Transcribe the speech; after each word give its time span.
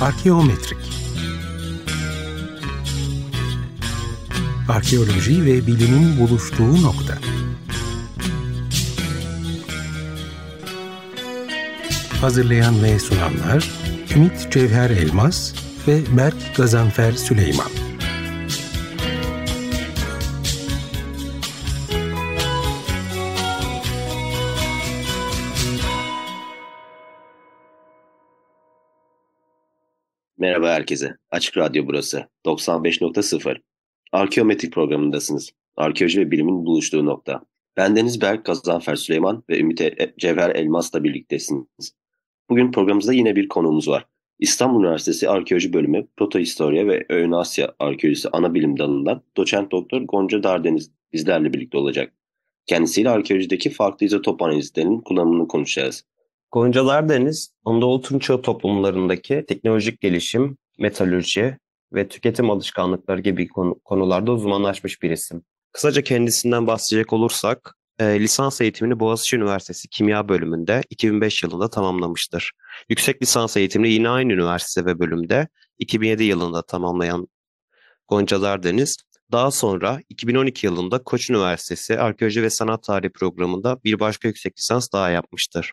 Arkeometrik 0.00 0.78
Arkeoloji 4.68 5.44
ve 5.44 5.66
bilimin 5.66 6.20
buluştuğu 6.20 6.82
nokta. 6.82 7.18
Hazırlayan 12.20 12.82
ve 12.82 12.98
sunanlar 12.98 13.70
Ümit 14.14 14.52
Cevher 14.52 14.90
Elmas 14.90 15.54
ve 15.88 16.16
Berk 16.16 16.56
Gazanfer 16.56 17.12
Süleyman. 17.12 17.75
Herkese. 30.76 31.16
Açık 31.30 31.56
Radyo 31.56 31.86
burası. 31.86 32.26
95.0. 32.46 33.56
Arkeometrik 34.12 34.72
programındasınız. 34.72 35.50
Arkeoloji 35.76 36.20
ve 36.20 36.30
bilimin 36.30 36.66
buluştuğu 36.66 37.06
nokta. 37.06 37.42
Ben 37.76 37.96
Deniz 37.96 38.20
Berk, 38.20 38.44
Gazanfer 38.44 38.96
Süleyman 38.96 39.44
ve 39.50 39.58
Ümit 39.58 39.80
e- 39.80 40.14
Cevher 40.18 40.50
Elmas'la 40.50 41.04
birliktesiniz. 41.04 41.94
Bugün 42.50 42.72
programımızda 42.72 43.12
yine 43.12 43.36
bir 43.36 43.48
konuğumuz 43.48 43.88
var. 43.88 44.06
İstanbul 44.38 44.80
Üniversitesi 44.80 45.28
Arkeoloji 45.28 45.72
Bölümü 45.72 46.06
Protohistorya 46.16 46.86
ve 46.86 47.06
Ön 47.08 47.32
Asya 47.32 47.74
Arkeolojisi 47.78 48.28
ana 48.32 48.54
bilim 48.54 48.78
dalından 48.78 49.22
doçent 49.36 49.70
doktor 49.70 50.02
Gonca 50.02 50.42
Dardeniz 50.42 50.90
bizlerle 51.12 51.52
birlikte 51.52 51.78
olacak. 51.78 52.12
Kendisiyle 52.66 53.10
arkeolojideki 53.10 53.70
farklı 53.70 54.06
izotop 54.06 54.42
analizlerinin 54.42 55.00
kullanımını 55.00 55.48
konuşacağız. 55.48 56.04
Gonca 56.52 56.86
Dardeniz, 56.86 57.52
Anadolu 57.64 58.00
Tunçağı 58.00 58.42
toplumlarındaki 58.42 59.44
teknolojik 59.48 60.00
gelişim, 60.00 60.56
metalürji 60.78 61.58
ve 61.92 62.08
tüketim 62.08 62.50
alışkanlıkları 62.50 63.20
gibi 63.20 63.48
konularda 63.84 64.32
uzmanlaşmış 64.32 65.02
bir 65.02 65.10
isim. 65.10 65.42
Kısaca 65.72 66.02
kendisinden 66.02 66.66
bahsedecek 66.66 67.12
olursak, 67.12 67.76
e, 67.98 68.20
lisans 68.20 68.60
eğitimini 68.60 69.00
Boğaziçi 69.00 69.36
Üniversitesi 69.36 69.88
Kimya 69.88 70.28
Bölümünde 70.28 70.82
2005 70.90 71.42
yılında 71.42 71.70
tamamlamıştır. 71.70 72.52
Yüksek 72.88 73.22
lisans 73.22 73.56
eğitimini 73.56 73.92
yine 73.92 74.08
aynı 74.08 74.32
üniversite 74.32 74.86
ve 74.86 74.98
bölümde 74.98 75.48
2007 75.78 76.24
yılında 76.24 76.62
tamamlayan 76.62 77.28
Gonca 78.08 78.42
Dardeniz, 78.42 78.96
daha 79.32 79.50
sonra 79.50 80.00
2012 80.08 80.66
yılında 80.66 81.02
Koç 81.02 81.30
Üniversitesi 81.30 81.98
Arkeoloji 81.98 82.42
ve 82.42 82.50
Sanat 82.50 82.82
Tarihi 82.82 83.12
programında 83.12 83.78
bir 83.84 84.00
başka 84.00 84.28
yüksek 84.28 84.58
lisans 84.58 84.92
daha 84.92 85.10
yapmıştır. 85.10 85.72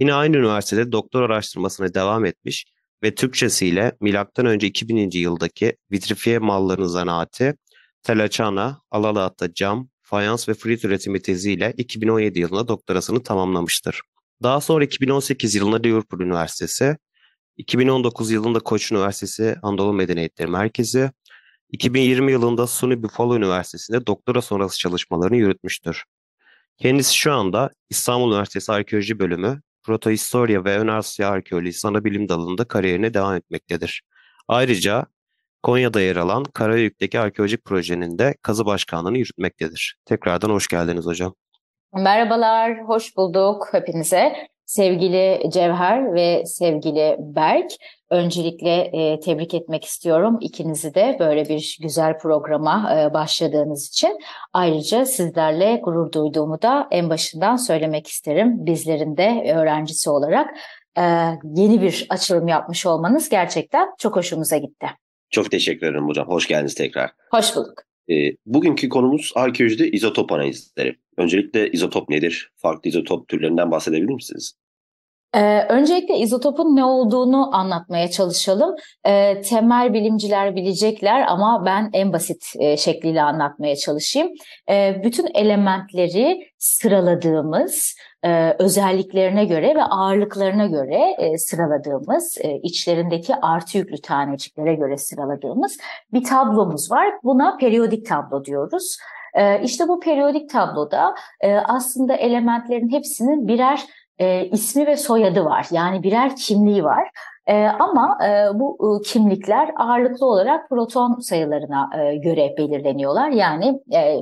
Yine 0.00 0.14
aynı 0.14 0.36
üniversitede 0.36 0.92
doktor 0.92 1.22
araştırmasına 1.22 1.94
devam 1.94 2.24
etmiş 2.24 2.66
ve 3.02 3.14
Türkçesiyle 3.14 3.92
M.Ö. 4.00 4.56
2000. 4.56 5.10
yıldaki 5.10 5.76
vitrifiye 5.92 6.38
malların 6.38 6.86
zanaati, 6.86 7.54
telaçana, 8.02 8.80
alalatta 8.90 9.54
cam, 9.54 9.88
fayans 10.02 10.48
ve 10.48 10.54
frit 10.54 10.84
üretimi 10.84 11.22
teziyle 11.22 11.74
2017 11.76 12.40
yılında 12.40 12.68
doktorasını 12.68 13.22
tamamlamıştır. 13.22 14.00
Daha 14.42 14.60
sonra 14.60 14.84
2018 14.84 15.54
yılında 15.54 15.76
Liverpool 15.76 16.20
Üniversitesi, 16.20 16.96
2019 17.56 18.30
yılında 18.30 18.60
Koç 18.60 18.92
Üniversitesi 18.92 19.56
Anadolu 19.62 19.92
Medeniyetleri 19.92 20.50
Merkezi, 20.50 21.10
2020 21.70 22.32
yılında 22.32 22.66
SUNY 22.66 23.02
Buffalo 23.02 23.36
Üniversitesi'nde 23.36 24.06
doktora 24.06 24.42
sonrası 24.42 24.78
çalışmalarını 24.78 25.36
yürütmüştür. 25.36 26.04
Kendisi 26.78 27.16
şu 27.16 27.32
anda 27.32 27.70
İstanbul 27.90 28.32
Üniversitesi 28.32 28.72
Arkeoloji 28.72 29.18
Bölümü 29.18 29.60
Protohistorya 29.88 30.64
ve 30.64 30.78
Ön 30.78 30.88
Asya 30.88 31.30
Arkeolojisi 31.30 31.88
ana 31.88 32.04
bilim 32.04 32.28
dalında 32.28 32.64
kariyerine 32.64 33.14
devam 33.14 33.34
etmektedir. 33.34 34.02
Ayrıca 34.48 35.06
Konya'da 35.62 36.00
yer 36.00 36.16
alan 36.16 36.44
Karayük'teki 36.44 37.20
arkeolojik 37.20 37.64
projenin 37.64 38.18
de 38.18 38.34
kazı 38.42 38.66
başkanlığını 38.66 39.18
yürütmektedir. 39.18 39.96
Tekrardan 40.04 40.50
hoş 40.50 40.68
geldiniz 40.68 41.06
hocam. 41.06 41.34
Merhabalar, 41.94 42.82
hoş 42.88 43.16
bulduk 43.16 43.68
hepinize. 43.72 44.48
Sevgili 44.68 45.50
Cevher 45.52 46.14
ve 46.14 46.46
sevgili 46.46 47.16
Berk, 47.18 47.70
öncelikle 48.10 48.70
e, 48.70 49.20
tebrik 49.20 49.54
etmek 49.54 49.84
istiyorum 49.84 50.38
ikinizi 50.40 50.94
de 50.94 51.16
böyle 51.20 51.48
bir 51.48 51.78
güzel 51.82 52.18
programa 52.18 52.96
e, 52.96 53.14
başladığınız 53.14 53.88
için. 53.88 54.18
Ayrıca 54.52 55.06
sizlerle 55.06 55.80
gurur 55.84 56.12
duyduğumu 56.12 56.62
da 56.62 56.88
en 56.90 57.10
başından 57.10 57.56
söylemek 57.56 58.06
isterim. 58.06 58.66
Bizlerin 58.66 59.16
de 59.16 59.54
öğrencisi 59.56 60.10
olarak 60.10 60.50
e, 60.98 61.02
yeni 61.54 61.82
bir 61.82 62.06
açılım 62.10 62.48
yapmış 62.48 62.86
olmanız 62.86 63.28
gerçekten 63.28 63.88
çok 63.98 64.16
hoşumuza 64.16 64.56
gitti. 64.56 64.86
Çok 65.30 65.50
teşekkür 65.50 65.86
ederim 65.86 66.08
hocam. 66.08 66.28
Hoş 66.28 66.46
geldiniz 66.46 66.74
tekrar. 66.74 67.10
Hoş 67.30 67.56
bulduk. 67.56 67.87
E, 68.10 68.14
bugünkü 68.46 68.88
konumuz 68.88 69.32
arkeolojide 69.34 69.90
izotop 69.90 70.32
analizleri. 70.32 70.96
Öncelikle 71.16 71.70
izotop 71.70 72.08
nedir? 72.08 72.52
Farklı 72.56 72.88
izotop 72.88 73.28
türlerinden 73.28 73.70
bahsedebilir 73.70 74.14
misiniz? 74.14 74.54
Ee, 75.34 75.62
öncelikle 75.68 76.18
izotopun 76.18 76.76
ne 76.76 76.84
olduğunu 76.84 77.56
anlatmaya 77.56 78.10
çalışalım. 78.10 78.74
Ee, 79.06 79.40
temel 79.40 79.94
bilimciler 79.94 80.56
bilecekler 80.56 81.24
ama 81.28 81.62
ben 81.66 81.90
en 81.92 82.12
basit 82.12 82.52
e, 82.58 82.76
şekliyle 82.76 83.22
anlatmaya 83.22 83.76
çalışayım. 83.76 84.28
Ee, 84.70 85.00
bütün 85.04 85.26
elementleri 85.34 86.40
sıraladığımız, 86.58 87.94
e, 88.24 88.56
özelliklerine 88.58 89.44
göre 89.44 89.74
ve 89.74 89.82
ağırlıklarına 89.82 90.66
göre 90.66 91.14
e, 91.18 91.38
sıraladığımız, 91.38 92.38
e, 92.40 92.56
içlerindeki 92.62 93.34
artı 93.34 93.78
yüklü 93.78 94.00
taneciklere 94.00 94.74
göre 94.74 94.96
sıraladığımız 94.96 95.78
bir 96.12 96.24
tablomuz 96.24 96.90
var. 96.90 97.06
Buna 97.24 97.56
periyodik 97.56 98.06
tablo 98.06 98.44
diyoruz. 98.44 98.96
E, 99.34 99.62
işte 99.62 99.88
bu 99.88 100.00
periyodik 100.00 100.50
tabloda 100.50 101.14
e, 101.40 101.54
aslında 101.54 102.14
elementlerin 102.14 102.92
hepsinin 102.92 103.48
birer 103.48 103.84
e, 104.18 104.44
ismi 104.44 104.86
ve 104.86 104.96
soyadı 104.96 105.44
var. 105.44 105.66
Yani 105.70 106.02
birer 106.02 106.36
kimliği 106.36 106.84
var. 106.84 107.10
E, 107.46 107.66
ama 107.66 108.18
e, 108.26 108.58
bu 108.58 108.98
e, 109.00 109.02
kimlikler 109.02 109.70
ağırlıklı 109.76 110.26
olarak 110.26 110.68
proton 110.68 111.18
sayılarına 111.20 111.90
e, 111.98 112.16
göre 112.16 112.54
belirleniyorlar. 112.58 113.28
Yani 113.28 113.80
e, 113.94 114.16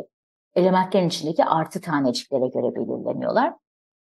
elementlerin 0.54 1.08
içindeki 1.08 1.44
artı 1.44 1.80
taneciklere 1.80 2.48
göre 2.48 2.74
belirleniyorlar. 2.74 3.52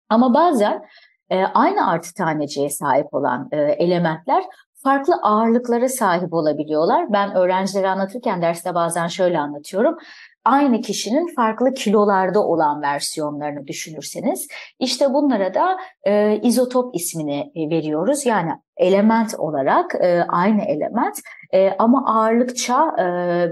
Ama 0.09 0.35
bazen 0.35 0.83
e, 1.31 1.45
aynı 1.45 1.91
artı 1.91 2.15
taneciğe 2.15 2.71
sahip 2.71 3.15
olan 3.15 3.49
e, 3.53 3.57
elementler 3.61 4.45
farklı 4.83 5.15
ağırlıklara 5.23 5.89
sahip 5.89 6.33
olabiliyorlar. 6.33 7.13
Ben 7.13 7.35
öğrencilere 7.35 7.89
anlatırken 7.89 8.43
derste 8.43 8.75
bazen 8.75 9.07
şöyle 9.07 9.39
anlatıyorum 9.39 9.97
aynı 10.47 10.81
kişinin 10.81 11.35
farklı 11.35 11.75
kilolarda 11.75 12.47
olan 12.47 12.83
versiyonlarını 12.83 13.67
düşünürseniz 13.67 14.49
işte 14.79 15.13
bunlara 15.13 15.55
da 15.55 15.77
e, 16.05 16.41
izotop 16.43 16.97
ismini 16.97 17.53
e, 17.55 17.71
veriyoruz. 17.71 18.27
Yani 18.27 18.51
element 18.77 19.35
olarak 19.39 19.95
e, 20.01 20.23
aynı 20.29 20.65
element 20.65 21.21
e, 21.53 21.71
ama 21.79 22.05
ağırlıkça 22.07 22.97
e, 22.99 23.05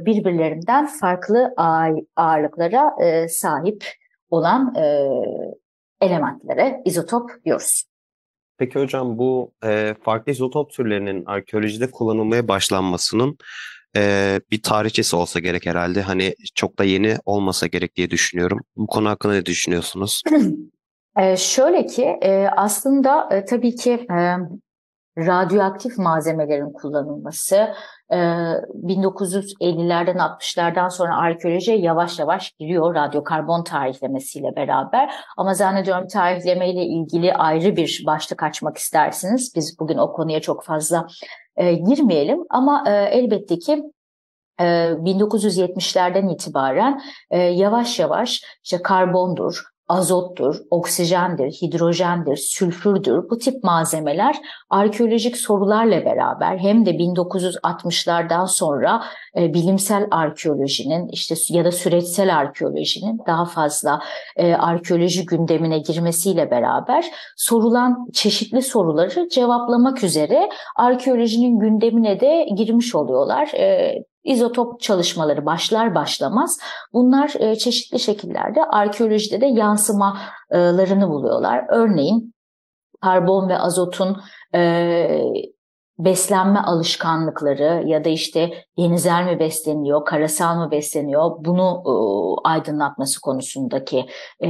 birbirlerinden 0.06 0.87
farklı 0.87 1.54
ağırlıklara 2.16 2.94
e, 3.04 3.28
sahip 3.28 3.84
olan 4.31 4.75
e, 4.75 5.09
elementlere 6.00 6.83
izotop 6.84 7.31
diyoruz. 7.44 7.84
Peki 8.59 8.81
hocam 8.81 9.19
bu 9.19 9.53
e, 9.65 9.94
farklı 10.03 10.33
izotop 10.33 10.71
türlerinin 10.71 11.25
arkeolojide 11.25 11.91
kullanılmaya 11.91 12.49
başlanmasının 12.49 13.38
e, 13.97 14.41
bir 14.50 14.62
tarihçesi 14.62 15.16
olsa 15.16 15.41
gerek 15.41 15.66
herhalde. 15.66 16.03
Hani 16.03 16.34
çok 16.55 16.78
da 16.78 16.84
yeni 16.84 17.16
olmasa 17.25 17.66
gerek 17.66 17.97
diye 17.97 18.10
düşünüyorum. 18.10 18.60
Bu 18.77 18.87
konu 18.87 19.09
hakkında 19.09 19.32
ne 19.32 19.47
düşünüyorsunuz? 19.47 20.22
E, 21.19 21.37
şöyle 21.37 21.87
ki 21.87 22.19
e, 22.22 22.47
aslında 22.56 23.28
e, 23.31 23.44
tabii 23.44 23.74
ki 23.74 23.91
e, 23.91 24.36
radyoaktif 25.18 25.98
malzemelerin 25.98 26.72
kullanılması 26.72 27.74
e, 28.10 28.16
1950'lerden 28.16 30.16
60'lardan 30.16 30.91
sonra 30.91 31.16
arkeolojiye 31.16 31.78
yavaş 31.78 32.18
yavaş 32.18 32.51
giriyor 32.51 32.95
radyokarbon 32.95 33.65
tarihlemesiyle 33.65 34.57
beraber. 34.57 35.15
Ama 35.36 35.54
zannediyorum 35.54 36.07
tarihlemeyle 36.07 36.84
ilgili 36.84 37.34
ayrı 37.34 37.77
bir 37.77 38.03
başlık 38.07 38.42
açmak 38.42 38.77
istersiniz. 38.77 39.53
Biz 39.57 39.77
bugün 39.80 39.98
o 39.98 40.13
konuya 40.13 40.41
çok 40.41 40.65
fazla 40.65 41.07
e, 41.57 41.74
girmeyelim 41.74 42.39
ama 42.51 42.84
e, 42.86 42.92
elbette 42.92 43.59
ki 43.59 43.83
1970'lerden 44.59 46.28
e, 46.28 46.33
itibaren 46.33 47.03
e, 47.30 47.39
yavaş 47.39 47.98
yavaş 47.98 48.42
işte 48.65 48.83
karbondur, 48.83 49.65
azottur, 49.89 50.56
oksijendir, 50.71 51.51
hidrojendir, 51.51 52.36
sülfürdür. 52.36 53.30
Bu 53.30 53.39
tip 53.39 53.65
malzemeler 53.65 54.36
arkeolojik 54.71 55.36
sorularla 55.36 56.04
beraber 56.04 56.59
hem 56.59 56.86
de 56.86 56.91
1960'lardan 56.91 58.47
sonra 58.47 59.03
e, 59.36 59.54
bilimsel 59.54 60.09
arkeolojinin 60.10 61.09
işte 61.09 61.34
ya 61.48 61.65
da 61.65 61.72
süreçsel 61.72 62.36
arkeolojinin 62.36 63.21
daha 63.27 63.45
fazla 63.45 64.01
e, 64.36 64.54
arkeoloji 64.54 65.27
gündemine 65.27 65.78
girmesiyle 65.78 66.51
beraber 66.51 67.04
sorulan 67.36 68.09
çeşitli 68.12 68.62
soruları 68.62 69.28
cevaplamak 69.28 70.04
üzere 70.04 70.48
arkeolojinin 70.77 71.59
gündemine 71.59 72.21
de 72.21 72.48
girmiş 72.56 72.95
oluyorlar. 72.95 73.51
İzotop 74.24 74.80
çalışmaları 74.80 75.47
başlar 75.47 75.94
başlamaz 75.94 76.59
bunlar 76.92 77.32
e, 77.38 77.56
çeşitli 77.56 77.98
şekillerde 77.98 78.65
arkeolojide 78.65 79.41
de 79.41 79.47
yansımalarını 79.47 81.09
buluyorlar. 81.09 81.65
Örneğin 81.68 82.34
karbon 83.00 83.48
ve 83.48 83.59
azotun 83.59 84.22
e, 84.54 85.22
beslenme 85.98 86.58
alışkanlıkları 86.58 87.82
ya 87.86 88.04
da 88.04 88.08
işte 88.08 88.50
denizel 88.78 89.24
mi 89.24 89.38
besleniyor, 89.38 90.04
karasal 90.04 90.56
mı 90.56 90.70
besleniyor 90.70 91.30
bunu 91.38 91.82
e, 91.86 91.92
aydınlatması 92.48 93.20
konusundaki 93.20 94.06
e, 94.44 94.48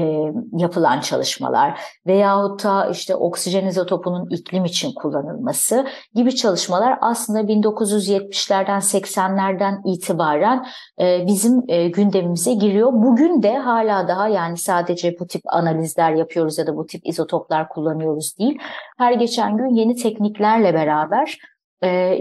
yapılan 0.52 1.00
çalışmalar 1.00 1.80
veyahut 2.06 2.64
da 2.64 2.86
işte 2.86 3.16
oksijen 3.16 3.66
izotopunun 3.66 4.28
iklim 4.30 4.64
için 4.64 4.94
kullanılması 4.94 5.86
gibi 6.14 6.34
çalışmalar 6.34 6.98
aslında 7.00 7.40
1970'lerden 7.40 8.78
80'lerden 8.78 9.94
itibaren 9.94 10.66
e, 11.00 11.26
bizim 11.26 11.62
e, 11.68 11.88
gündemimize 11.88 12.54
giriyor. 12.54 12.92
Bugün 12.92 13.42
de 13.42 13.58
hala 13.58 14.08
daha 14.08 14.28
yani 14.28 14.56
sadece 14.56 15.16
bu 15.20 15.26
tip 15.26 15.42
analizler 15.46 16.12
yapıyoruz 16.12 16.58
ya 16.58 16.66
da 16.66 16.76
bu 16.76 16.86
tip 16.86 17.06
izotoplar 17.06 17.68
kullanıyoruz 17.68 18.38
değil. 18.38 18.58
Her 18.98 19.12
geçen 19.12 19.56
gün 19.56 19.68
yeni 19.68 19.96
tekniklerle 19.96 20.74
beraber 20.74 21.38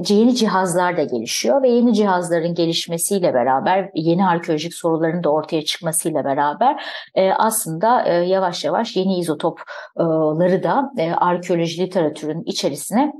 yeni 0.10 0.36
cihazlar 0.36 0.98
da 0.98 1.04
gelişiyor 1.04 1.62
ve 1.62 1.70
yeni 1.70 1.94
cihazların 1.94 2.56
gelişmesiyle 2.56 3.34
beraber 3.34 3.90
yeni 3.96 4.28
arkeolojik 4.28 4.74
soruların 4.74 5.24
da 5.24 5.30
ortaya 5.30 5.66
çıkmasıyla 5.66 6.26
beraber 6.26 6.84
e, 7.16 7.32
aslında 7.32 8.06
e, 8.06 8.14
yavaş 8.14 8.66
yavaş 8.66 8.96
yeni 8.96 9.20
izotopları 9.20 10.64
da 10.64 10.92
arkeoloji 11.18 11.82
literatürünün 11.82 12.44
içerisine 12.46 13.14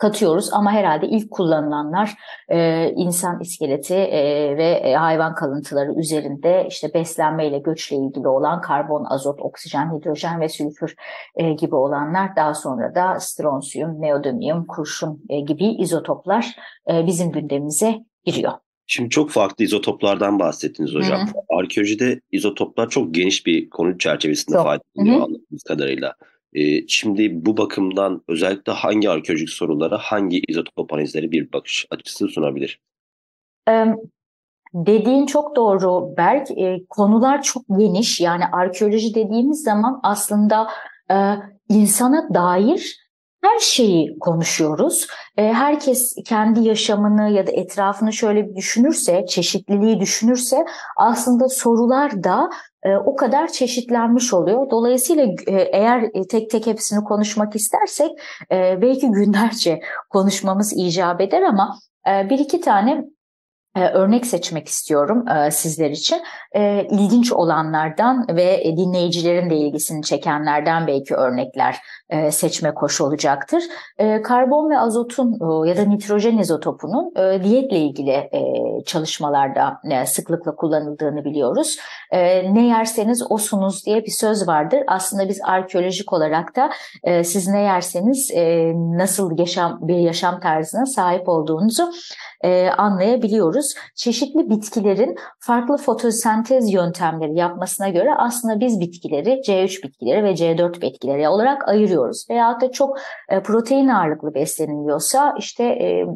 katıyoruz 0.00 0.52
ama 0.52 0.72
herhalde 0.72 1.06
ilk 1.06 1.30
kullanılanlar 1.30 2.14
e, 2.48 2.88
insan 2.96 3.40
iskeleti 3.40 3.94
e, 3.94 4.56
ve 4.56 4.70
e, 4.70 4.94
hayvan 4.94 5.34
kalıntıları 5.34 5.94
üzerinde 6.00 6.66
işte 6.68 6.94
beslenme 6.94 7.46
ile 7.46 7.58
göçle 7.58 7.96
ilgili 7.96 8.28
olan 8.28 8.60
karbon, 8.60 9.04
azot, 9.04 9.40
oksijen, 9.40 9.98
hidrojen 9.98 10.40
ve 10.40 10.48
sülfür 10.48 10.94
e, 11.36 11.52
gibi 11.52 11.74
olanlar 11.74 12.36
daha 12.36 12.54
sonra 12.54 12.94
da 12.94 13.20
stronsiyum, 13.20 14.02
neodymium, 14.02 14.66
kurşun 14.66 15.22
e, 15.28 15.40
gibi 15.40 15.64
izotoplar 15.64 16.46
e, 16.90 17.06
bizim 17.06 17.32
gündemimize 17.32 17.98
giriyor. 18.24 18.52
Şimdi 18.86 19.10
çok 19.10 19.30
farklı 19.30 19.64
izotoplardan 19.64 20.38
bahsettiniz 20.38 20.94
hocam. 20.94 21.20
Hı-hı. 21.20 21.58
Arkeolojide 21.58 22.20
izotoplar 22.32 22.88
çok 22.88 23.14
geniş 23.14 23.46
bir 23.46 23.70
konu 23.70 23.98
çerçevesinde 23.98 24.56
faydalanıyor 24.56 25.16
anladığımız 25.16 25.62
kadarıyla. 25.68 26.14
E, 26.52 26.88
şimdi 26.88 27.46
bu 27.46 27.56
bakımdan 27.56 28.22
özellikle 28.28 28.72
hangi 28.72 29.10
arkeolojik 29.10 29.50
sorulara 29.50 29.98
hangi 29.98 30.42
izotop 30.48 30.92
analizleri 30.92 31.32
bir 31.32 31.52
bakış 31.52 31.86
açısı 31.90 32.28
sunabilir? 32.28 32.80
Dediğin 34.74 35.26
çok 35.26 35.56
doğru 35.56 36.16
Berk. 36.16 36.50
E, 36.50 36.84
konular 36.88 37.42
çok 37.42 37.62
geniş. 37.78 38.20
Yani 38.20 38.44
arkeoloji 38.52 39.14
dediğimiz 39.14 39.62
zaman 39.62 40.00
aslında 40.02 40.68
e, 41.10 41.16
insana 41.68 42.34
dair 42.34 43.09
her 43.42 43.58
şeyi 43.58 44.18
konuşuyoruz. 44.18 45.06
E, 45.36 45.52
herkes 45.52 46.14
kendi 46.26 46.60
yaşamını 46.60 47.30
ya 47.30 47.46
da 47.46 47.50
etrafını 47.50 48.12
şöyle 48.12 48.48
bir 48.48 48.56
düşünürse, 48.56 49.26
çeşitliliği 49.26 50.00
düşünürse 50.00 50.64
aslında 50.96 51.48
sorular 51.48 52.24
da 52.24 52.50
e, 52.82 52.96
o 52.96 53.16
kadar 53.16 53.48
çeşitlenmiş 53.48 54.34
oluyor. 54.34 54.70
Dolayısıyla 54.70 55.24
e, 55.46 55.54
eğer 55.72 56.04
tek 56.30 56.50
tek 56.50 56.66
hepsini 56.66 57.04
konuşmak 57.04 57.56
istersek 57.56 58.10
belki 58.50 59.10
günlerce 59.10 59.80
konuşmamız 60.10 60.72
icap 60.76 61.20
eder 61.20 61.42
ama 61.42 61.78
bir 62.06 62.38
iki 62.38 62.60
tane 62.60 62.90
e, 62.90 63.04
örnek 63.88 64.26
seçmek 64.26 64.68
istiyorum 64.68 65.24
e, 65.28 65.50
sizler 65.50 65.90
için. 65.90 66.22
E, 66.52 66.86
ilginç 66.90 67.32
olanlardan 67.32 68.26
ve 68.28 68.64
dinleyicilerin 68.76 69.50
de 69.50 69.56
ilgisini 69.56 70.02
çekenlerden 70.02 70.86
belki 70.86 71.14
örnekler 71.14 71.76
e, 72.10 72.30
seçmek 72.30 72.82
hoş 72.82 73.00
olacaktır. 73.00 73.62
E, 73.98 74.22
karbon 74.22 74.70
ve 74.70 74.78
azotun 74.78 75.32
e, 75.32 75.68
ya 75.68 75.76
da 75.76 75.82
nitrojen 75.82 76.38
izotopunun 76.38 77.14
diyetle 77.44 77.78
ilgili 77.78 78.30
çalışmalarda 78.86 79.80
sıklıkla 80.06 80.56
kullanıldığını 80.56 81.24
biliyoruz. 81.24 81.76
Ne 82.52 82.66
yerseniz 82.66 83.30
osunuz 83.30 83.86
diye 83.86 84.04
bir 84.04 84.10
söz 84.10 84.48
vardır. 84.48 84.80
Aslında 84.86 85.28
biz 85.28 85.40
arkeolojik 85.44 86.12
olarak 86.12 86.56
da 86.56 86.70
siz 87.22 87.48
ne 87.48 87.60
yerseniz 87.60 88.30
nasıl 88.76 89.38
yaşam 89.38 89.78
bir 89.82 89.96
yaşam 89.96 90.40
tarzına 90.40 90.86
sahip 90.86 91.28
olduğunuzu 91.28 91.90
e, 92.44 92.70
Çeşitli 93.94 94.50
bitkilerin 94.50 95.16
farklı 95.38 95.76
fotosentez 95.76 96.72
yöntemleri 96.72 97.36
yapmasına 97.36 97.88
göre 97.88 98.14
aslında 98.18 98.60
biz 98.60 98.80
bitkileri 98.80 99.40
C3 99.46 99.82
bitkileri 99.82 100.24
ve 100.24 100.32
C4 100.32 100.82
bitkileri 100.82 101.28
olarak 101.28 101.68
ayırıyoruz. 101.68 102.26
Veyahut 102.30 102.60
da 102.60 102.72
çok 102.72 102.98
e, 103.28 103.42
protein 103.42 103.88
ağırlıklı 103.88 104.34
besleniliyorsa 104.34 105.34
işte 105.38 105.64
e, 105.64 106.06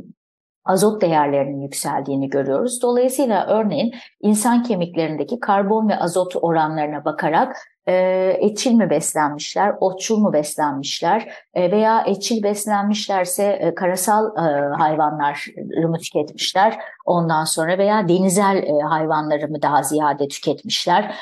azot 0.65 1.03
değerlerinin 1.03 1.61
yükseldiğini 1.61 2.29
görüyoruz. 2.29 2.83
Dolayısıyla 2.83 3.47
örneğin 3.47 3.95
insan 4.21 4.63
kemiklerindeki 4.63 5.41
karbon 5.41 5.89
ve 5.89 5.99
azot 5.99 6.37
oranlarına 6.37 7.05
bakarak 7.05 7.57
e, 7.87 7.95
etçil 8.41 8.75
mi 8.75 8.91
beslenmişler, 8.91 9.75
otçul 9.81 10.19
mu 10.19 10.33
beslenmişler 10.33 11.29
e, 11.55 11.71
veya 11.71 12.01
etçil 12.07 12.43
beslenmişlerse 12.43 13.45
e, 13.45 13.75
karasal 13.75 14.27
e, 14.37 14.75
hayvanları 14.75 15.89
mı 15.89 15.99
tüketmişler 15.99 16.79
ondan 17.05 17.45
sonra 17.45 17.79
veya 17.79 18.09
denizel 18.09 18.57
e, 18.57 18.83
hayvanları 18.83 19.49
mı 19.49 19.63
daha 19.63 19.83
ziyade 19.83 20.29
tüketmişler 20.29 21.15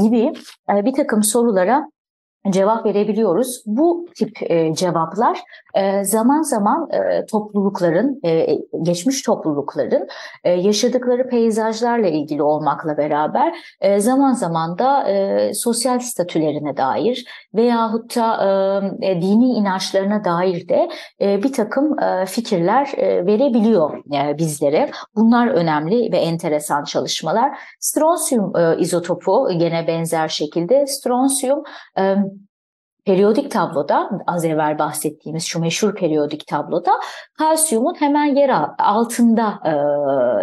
gibi 0.00 0.32
bir 0.68 0.92
takım 0.92 1.22
sorulara 1.22 1.90
cevap 2.50 2.86
verebiliyoruz. 2.86 3.62
Bu 3.66 4.06
tip 4.14 4.42
e, 4.42 4.74
cevaplar 4.74 5.40
e, 5.74 6.04
zaman 6.04 6.42
zaman 6.42 6.88
e, 6.90 7.26
toplulukların, 7.26 8.20
e, 8.24 8.58
geçmiş 8.82 9.22
toplulukların 9.22 10.08
e, 10.44 10.50
yaşadıkları 10.50 11.28
peyzajlarla 11.28 12.08
ilgili 12.08 12.42
olmakla 12.42 12.96
beraber 12.96 13.54
e, 13.80 14.00
zaman 14.00 14.32
zaman 14.32 14.78
da 14.78 15.08
e, 15.08 15.54
sosyal 15.54 15.98
statülerine 15.98 16.76
dair 16.76 17.24
veyahut 17.54 18.16
da 18.16 18.36
e, 19.02 19.10
e, 19.10 19.22
dini 19.22 19.48
inançlarına 19.52 20.24
dair 20.24 20.68
de 20.68 20.88
e, 21.20 21.42
bir 21.42 21.52
takım 21.52 21.98
e, 21.98 22.26
fikirler 22.26 22.92
e, 22.96 23.26
verebiliyor 23.26 23.98
e, 24.14 24.38
bizlere. 24.38 24.90
Bunlar 25.16 25.48
önemli 25.48 26.12
ve 26.12 26.18
enteresan 26.18 26.84
çalışmalar. 26.84 27.58
Stronsiyum 27.80 28.56
e, 28.56 28.78
izotopu 28.78 29.48
gene 29.58 29.86
benzer 29.86 30.28
şekilde 30.28 30.86
stronsiyum 30.86 31.62
e, 31.98 32.16
periyodik 33.06 33.50
tabloda 33.50 34.10
az 34.26 34.44
evvel 34.44 34.78
bahsettiğimiz 34.78 35.44
şu 35.44 35.60
meşhur 35.60 35.94
periyodik 35.94 36.46
tabloda 36.46 36.92
kalsiyumun 37.38 37.94
hemen 37.98 38.36
yer 38.36 38.50
altında 38.78 39.60
e, 39.64 39.70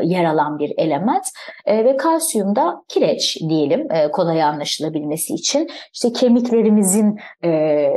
yer 0.08 0.25
alan 0.25 0.60
bir 0.60 0.74
element 0.77 1.25
e, 1.65 1.86
ve 1.86 1.98
kalsiyumda 1.98 2.84
kireç 2.88 3.38
diyelim 3.50 3.91
e, 3.91 4.12
kolay 4.12 4.43
anlaşılabilmesi 4.43 5.34
için 5.34 5.70
işte 5.93 6.13
kemiklerimizin 6.13 7.20
e, 7.43 7.89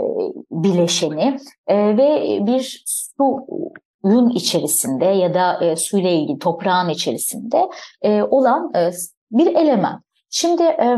bileşeni 0.50 1.37
e, 1.66 1.96
ve 1.96 2.38
bir 2.46 2.82
su 2.87 3.46
suyun 4.02 4.30
içerisinde 4.30 5.04
ya 5.04 5.35
da 5.35 5.64
e, 5.64 5.76
suyla 5.76 6.11
ilgili 6.11 6.38
toprağın 6.38 6.88
içerisinde 6.88 7.68
e, 8.02 8.23
olan 8.23 8.73
e, 8.76 8.90
bir 9.30 9.46
element. 9.46 10.02
Şimdi 10.30 10.62
e, 10.62 10.96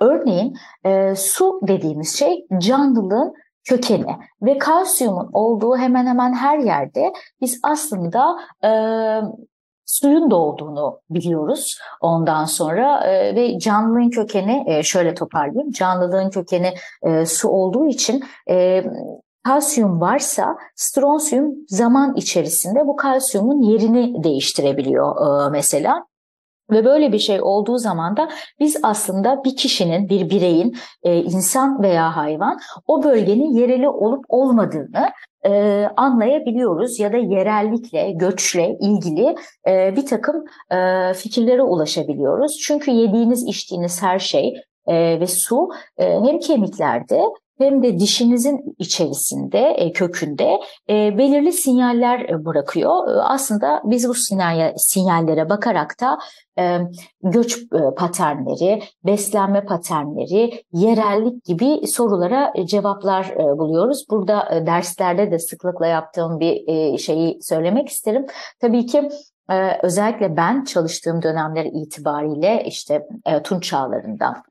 Örneğin 0.00 0.56
e, 0.84 1.14
su 1.16 1.60
dediğimiz 1.68 2.18
şey 2.18 2.46
canlılığın 2.58 3.34
kökeni 3.64 4.16
ve 4.42 4.58
kalsiyumun 4.58 5.30
olduğu 5.32 5.76
hemen 5.76 6.06
hemen 6.06 6.32
her 6.32 6.58
yerde 6.58 7.12
biz 7.40 7.60
aslında 7.62 8.36
e, 8.64 8.70
suyun 9.86 10.30
da 10.30 10.36
olduğunu 10.36 11.00
biliyoruz 11.10 11.78
ondan 12.00 12.44
sonra 12.44 13.04
e, 13.06 13.34
ve 13.34 13.58
canlılığın 13.58 14.10
kökeni 14.10 14.64
e, 14.66 14.82
şöyle 14.82 15.14
toparlayayım 15.14 15.70
canlılığın 15.70 16.30
kökeni 16.30 16.74
e, 17.02 17.26
su 17.26 17.48
olduğu 17.48 17.86
için 17.86 18.24
e, 18.50 18.84
kalsiyum 19.44 20.00
varsa 20.00 20.56
stronsiyum 20.74 21.54
zaman 21.68 22.14
içerisinde 22.16 22.86
bu 22.86 22.96
kalsiyumun 22.96 23.62
yerini 23.62 24.24
değiştirebiliyor 24.24 25.46
e, 25.46 25.50
mesela. 25.50 26.06
Ve 26.70 26.84
böyle 26.84 27.12
bir 27.12 27.18
şey 27.18 27.42
olduğu 27.42 27.78
zaman 27.78 28.16
da 28.16 28.28
biz 28.60 28.76
aslında 28.82 29.44
bir 29.44 29.56
kişinin, 29.56 30.08
bir 30.08 30.30
bireyin, 30.30 30.76
e, 31.02 31.16
insan 31.16 31.82
veya 31.82 32.16
hayvan 32.16 32.58
o 32.86 33.02
bölgenin 33.02 33.52
yereli 33.52 33.88
olup 33.88 34.24
olmadığını 34.28 35.10
e, 35.46 35.84
anlayabiliyoruz 35.96 37.00
ya 37.00 37.12
da 37.12 37.16
yerellikle, 37.16 38.12
göçle 38.12 38.76
ilgili 38.80 39.36
e, 39.68 39.96
bir 39.96 40.06
takım 40.06 40.44
fikirlere 41.14 41.62
ulaşabiliyoruz. 41.62 42.58
Çünkü 42.66 42.90
yediğiniz, 42.90 43.48
içtiğiniz 43.48 44.02
her 44.02 44.18
şey 44.18 44.54
ve 44.88 45.26
su 45.26 45.68
hem 45.98 46.38
kemiklerde 46.38 47.22
hem 47.58 47.82
de 47.82 47.98
dişinizin 47.98 48.76
içerisinde, 48.78 49.58
e, 49.58 49.92
kökünde 49.92 50.60
e, 50.90 51.18
belirli 51.18 51.52
sinyaller 51.52 52.20
e, 52.20 52.44
bırakıyor. 52.44 52.90
Aslında 53.22 53.82
biz 53.84 54.08
bu 54.08 54.14
sinyallere 54.76 55.48
bakarak 55.48 56.00
da 56.00 56.18
göç 57.22 57.58
paternleri, 57.96 58.82
beslenme 59.04 59.64
paternleri, 59.64 60.64
yerellik 60.72 61.44
gibi 61.44 61.86
sorulara 61.86 62.52
cevaplar 62.64 63.36
buluyoruz. 63.58 64.04
Burada 64.10 64.62
derslerde 64.66 65.30
de 65.30 65.38
sıklıkla 65.38 65.86
yaptığım 65.86 66.40
bir 66.40 66.98
şeyi 66.98 67.42
söylemek 67.42 67.88
isterim. 67.88 68.26
Tabii 68.60 68.86
ki 68.86 69.08
özellikle 69.82 70.36
ben 70.36 70.64
çalıştığım 70.64 71.22
dönemler 71.22 71.64
itibariyle 71.64 72.64
işte 72.66 73.06
Tunç 73.44 73.64
çağlarından 73.64 74.42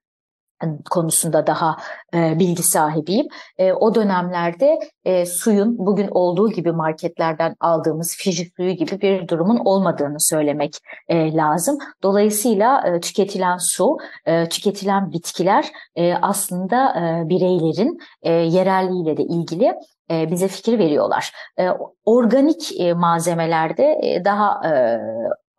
konusunda 0.90 1.48
daha 1.48 1.78
e, 2.14 2.40
bilgi 2.40 2.64
sahibiyim. 2.64 3.28
E, 3.58 3.74
o 3.74 3.96
dönemlerde 3.96 4.80
e, 5.06 5.26
suyun 5.26 5.78
bugün 5.78 6.08
olduğu 6.12 6.50
gibi 6.50 6.72
marketlerden 6.72 7.56
aldığımız 7.60 8.16
Fiji 8.18 8.52
suyu 8.58 8.72
gibi 8.72 9.02
bir 9.02 9.28
durumun 9.28 9.62
olmadığını 9.66 10.20
söylemek 10.20 10.78
e, 11.08 11.34
lazım. 11.34 11.78
Dolayısıyla 12.04 12.88
e, 12.88 13.00
tüketilen 13.00 13.58
su, 13.58 13.98
e, 14.26 14.50
tüketilen 14.50 15.12
bitkiler 15.12 15.66
e, 15.96 16.14
aslında 16.14 16.90
e, 17.00 17.30
bireylerin 17.30 17.98
e, 18.22 18.32
yerelliğiyle 18.32 19.18
de 19.18 19.24
ilgili 19.24 19.74
e, 20.12 20.32
bize 20.32 20.48
fikir 20.48 20.80
veriyorlar. 20.80 21.32
E, 21.60 21.70
organik 22.06 22.80
e, 22.80 22.94
malzemelerde 22.94 24.22
daha 24.26 24.62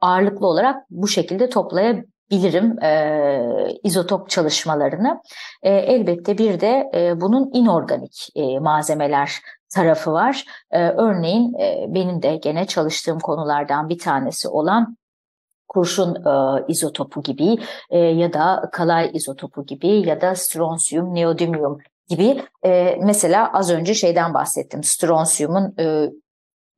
ağırlıklı 0.00 0.46
olarak 0.46 0.76
bu 0.90 1.08
şekilde 1.08 1.48
toplayabiliriz 1.48 2.13
bilirim 2.30 2.82
e, 2.82 3.40
izotop 3.82 4.30
çalışmalarını. 4.30 5.20
E, 5.62 5.70
elbette 5.70 6.38
bir 6.38 6.60
de 6.60 6.90
e, 6.94 7.20
bunun 7.20 7.50
inorganik 7.52 8.28
e, 8.34 8.58
malzemeler 8.58 9.32
tarafı 9.74 10.12
var. 10.12 10.44
E, 10.70 10.88
örneğin 10.88 11.54
e, 11.54 11.86
benim 11.88 12.22
de 12.22 12.36
gene 12.36 12.66
çalıştığım 12.66 13.18
konulardan 13.18 13.88
bir 13.88 13.98
tanesi 13.98 14.48
olan 14.48 14.96
kurşun 15.68 16.14
e, 16.14 16.64
izotopu 16.68 17.22
gibi 17.22 17.58
e, 17.90 17.98
ya 17.98 18.32
da 18.32 18.68
kalay 18.72 19.10
izotopu 19.14 19.66
gibi 19.66 19.88
ya 19.88 20.20
da 20.20 20.34
stronsiyum, 20.34 21.14
neodymium 21.14 21.78
gibi 22.08 22.42
e, 22.64 22.98
mesela 23.02 23.52
az 23.52 23.70
önce 23.70 23.94
şeyden 23.94 24.34
bahsettim. 24.34 24.84
Stronsiyumun 24.84 25.74
e, 25.78 26.10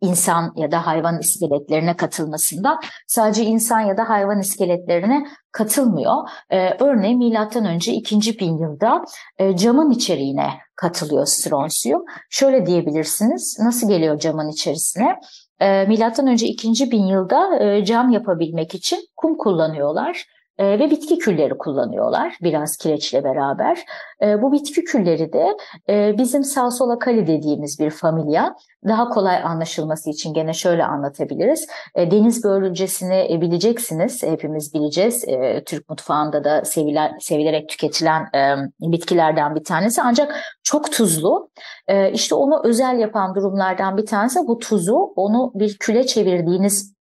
insan 0.01 0.53
ya 0.57 0.71
da 0.71 0.87
hayvan 0.87 1.21
iskeletlerine 1.21 1.97
katılmasından 1.97 2.79
sadece 3.07 3.45
insan 3.45 3.81
ya 3.81 3.97
da 3.97 4.09
hayvan 4.09 4.41
iskeletlerine 4.41 5.27
katılmıyor. 5.53 6.29
Ee, 6.51 6.71
örneğin 6.85 7.19
milattan 7.19 7.65
önce 7.65 7.93
2. 7.93 8.39
bin 8.39 8.59
yılda 8.59 9.05
e, 9.39 9.57
camın 9.57 9.91
içeriğine 9.91 10.51
katılıyor 10.77 11.27
stronsiyum. 11.27 12.05
Şöyle 12.31 12.67
diyebilirsiniz. 12.67 13.59
Nasıl 13.61 13.89
geliyor 13.89 14.19
camın 14.19 14.49
içerisine? 14.49 15.21
E, 15.61 15.85
milattan 15.85 16.27
önce 16.27 16.47
2. 16.47 16.91
bin 16.91 17.07
yılda 17.07 17.65
e, 17.65 17.85
cam 17.85 18.11
yapabilmek 18.11 18.75
için 18.75 18.99
kum 19.17 19.37
kullanıyorlar 19.37 20.36
e, 20.59 20.79
ve 20.79 20.91
bitki 20.91 21.19
külleri 21.19 21.59
kullanıyorlar 21.59 22.37
biraz 22.43 22.77
kireçle 22.77 23.25
beraber. 23.25 23.85
E, 24.23 24.43
bu 24.43 24.53
bitki 24.53 24.85
külleri 24.85 25.33
de 25.33 25.57
e, 25.89 26.19
bizim 26.19 26.45
sağ 26.45 26.71
sola 26.71 26.99
kali 26.99 27.27
dediğimiz 27.27 27.81
bir 27.81 27.91
familya. 27.91 28.57
Daha 28.89 29.09
kolay 29.09 29.37
anlaşılması 29.37 30.11
için 30.11 30.35
gene 30.35 30.53
şöyle 30.53 30.85
anlatabiliriz. 30.85 31.67
E, 31.95 32.11
deniz 32.11 32.45
börülcesini 32.45 33.33
e, 33.33 33.41
bileceksiniz, 33.41 34.23
hepimiz 34.23 34.75
bileceğiz. 34.75 35.25
E, 35.29 35.65
Türk 35.65 35.89
mutfağında 35.89 36.45
da 36.45 36.65
sevilen, 36.65 37.19
sevilerek 37.21 37.69
tüketilen 37.69 38.23
e, 38.35 38.57
bitkilerden 38.81 39.55
bir 39.55 39.65
tanesi. 39.65 40.03
Ancak 40.03 40.37
çok 40.63 40.93
tuzlu. 40.93 41.51
E, 41.89 42.13
işte 42.13 42.35
onu 42.35 42.61
özel 42.65 42.99
yapan 42.99 43.35
durumlardan 43.35 43.97
bir 43.97 44.07
tanesi 44.07 44.39
bu 44.47 44.59
tuzu 44.59 45.13
onu 45.17 45.53
bir 45.55 45.79
küle 45.79 46.07
çevirdiğiniz 46.07 46.96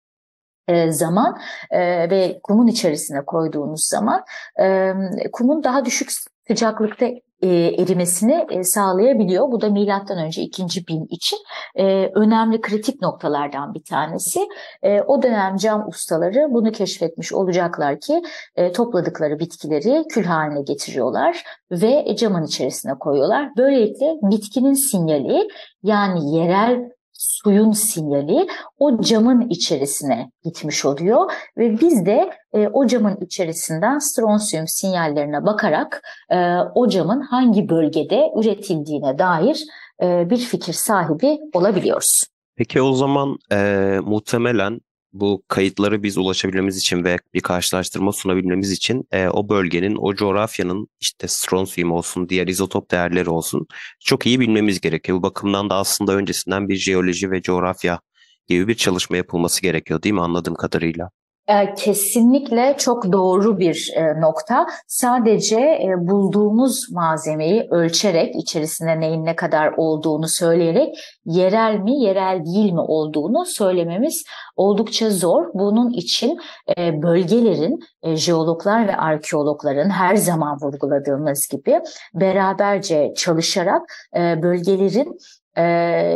zaman 0.89 1.39
e, 1.71 2.11
ve 2.11 2.41
kumun 2.43 2.67
içerisine 2.67 3.25
koyduğunuz 3.25 3.87
zaman 3.87 4.25
e, 4.61 4.93
kumun 5.33 5.65
daha 5.65 5.85
düşük 5.85 6.11
sıcaklıkta 6.49 7.07
e, 7.45 7.49
erimesini 7.83 8.47
e, 8.51 8.65
sağlayabiliyor. 8.65 9.53
Bu 9.53 9.61
da 9.61 9.71
milattan 9.71 10.19
önce 10.19 10.43
2. 10.43 10.87
bin 10.89 11.07
için 11.11 11.39
e, 11.75 12.11
önemli 12.15 12.61
kritik 12.61 13.03
noktalardan 13.03 13.75
bir 13.75 13.83
tanesi. 13.83 14.41
E, 14.83 15.01
o 15.01 15.23
dönem 15.23 15.57
cam 15.57 15.89
ustaları 15.89 16.47
bunu 16.51 16.73
keşfetmiş 16.73 17.33
olacaklar 17.33 18.01
ki 18.01 18.23
e, 18.57 18.73
topladıkları 18.73 19.39
bitkileri 19.39 20.05
kül 20.09 20.25
haline 20.25 20.63
getiriyorlar 20.63 21.45
ve 21.71 22.17
camın 22.17 22.45
içerisine 22.45 22.95
koyuyorlar. 22.95 23.51
Böylelikle 23.57 24.07
bitkinin 24.23 24.75
sinyali 24.75 25.49
yani 25.83 26.37
yerel 26.37 26.94
suyun 27.25 27.73
sinyali 27.73 28.47
o 28.79 29.01
camın 29.01 29.49
içerisine 29.51 30.31
gitmiş 30.45 30.85
oluyor 30.85 31.33
ve 31.59 31.81
biz 31.81 32.07
de 32.07 32.31
e, 32.53 32.69
o 32.69 32.87
camın 32.87 33.17
içerisinden 33.21 33.99
stronsiyum 33.99 34.69
sinyallerine 34.69 35.47
bakarak 35.47 36.03
e, 36.31 36.57
o 36.75 36.89
camın 36.89 37.21
hangi 37.21 37.69
bölgede 37.69 38.31
üretildiğine 38.37 39.19
dair 39.19 39.65
e, 40.03 40.31
bir 40.31 40.39
fikir 40.39 40.73
sahibi 40.73 41.39
olabiliyoruz. 41.53 42.25
Peki 42.57 42.83
o 42.83 42.93
zaman 42.93 43.37
e, 43.53 43.99
muhtemelen 44.05 44.81
bu 45.15 45.43
kayıtları 45.49 46.03
biz 46.03 46.19
ulaşabilmemiz 46.19 46.77
için 46.77 47.05
ve 47.05 47.17
bir 47.35 47.41
karşılaştırma 47.41 48.13
sunabilmemiz 48.13 48.73
için 48.73 49.05
e, 49.13 49.29
o 49.29 49.49
bölgenin, 49.49 49.97
o 49.97 50.15
coğrafyanın 50.15 50.89
işte 51.01 51.29
stronsiyum 51.29 51.93
olsun, 51.93 52.29
diğer 52.29 52.49
izotop 52.49 52.91
değerleri 52.91 53.31
olsun 53.31 53.67
çok 54.01 54.27
iyi 54.27 54.41
bilmemiz 54.41 54.81
gerekiyor. 54.81 55.19
Bu 55.19 55.23
bakımdan 55.23 55.71
da 55.71 55.77
aslında 55.77 56.15
öncesinden 56.15 56.69
bir 56.69 56.77
jeoloji 56.77 57.31
ve 57.31 57.43
coğrafya 57.43 58.01
gibi 58.47 58.69
bir 58.69 58.75
çalışma 58.75 59.17
yapılması 59.17 59.63
gerekiyor 59.63 60.03
değil 60.03 60.15
mi 60.15 60.21
anladığım 60.21 60.55
kadarıyla? 60.55 61.11
E, 61.49 61.75
kesinlikle 61.75 62.75
çok 62.79 63.13
doğru 63.13 63.59
bir 63.59 63.93
e, 63.97 64.21
nokta. 64.21 64.67
Sadece 64.87 65.61
e, 65.61 65.95
bulduğumuz 65.99 66.93
malzemeyi 66.93 67.67
ölçerek, 67.71 68.37
içerisinde 68.37 69.01
neyin 69.01 69.25
ne 69.25 69.37
kadar 69.37 69.73
olduğunu 69.77 70.29
söyleyerek 70.29 70.97
yerel 71.27 71.79
mi, 71.79 72.01
yerel 72.01 72.45
değil 72.45 72.73
mi 72.73 72.81
olduğunu 72.81 73.47
söylememiz 73.47 74.25
oldukça 74.57 75.11
zor. 75.11 75.45
Bunun 75.55 75.91
için 75.91 76.39
bölgelerin, 76.79 77.79
jeologlar 78.05 78.89
ve 78.89 78.97
arkeologların 78.97 79.91
her 79.91 80.17
zaman 80.17 80.59
vurguladığımız 80.63 81.49
gibi 81.49 81.81
beraberce 82.15 83.13
çalışarak 83.17 83.83
bölgelerin 84.17 85.19
e, 85.57 85.65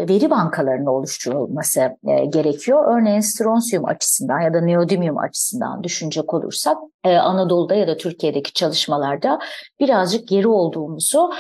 veri 0.09 0.31
bankalarının 0.31 0.87
oluşturulması 0.87 1.81
e, 1.81 2.25
gerekiyor. 2.25 2.97
Örneğin 2.97 3.21
stronsiyum 3.21 3.85
açısından 3.85 4.41
ya 4.41 4.55
da 4.55 4.61
neodymium 4.61 5.19
açısından 5.19 5.85
düşünecek 5.85 6.35
olursak 6.35 6.77
Anadolu'da 7.05 7.75
ya 7.75 7.89
da 7.89 7.97
Türkiye'deki 7.97 8.53
çalışmalarda 8.53 9.39
birazcık 9.81 10.29
geri 10.29 10.49
olduğumuzu 10.49 11.31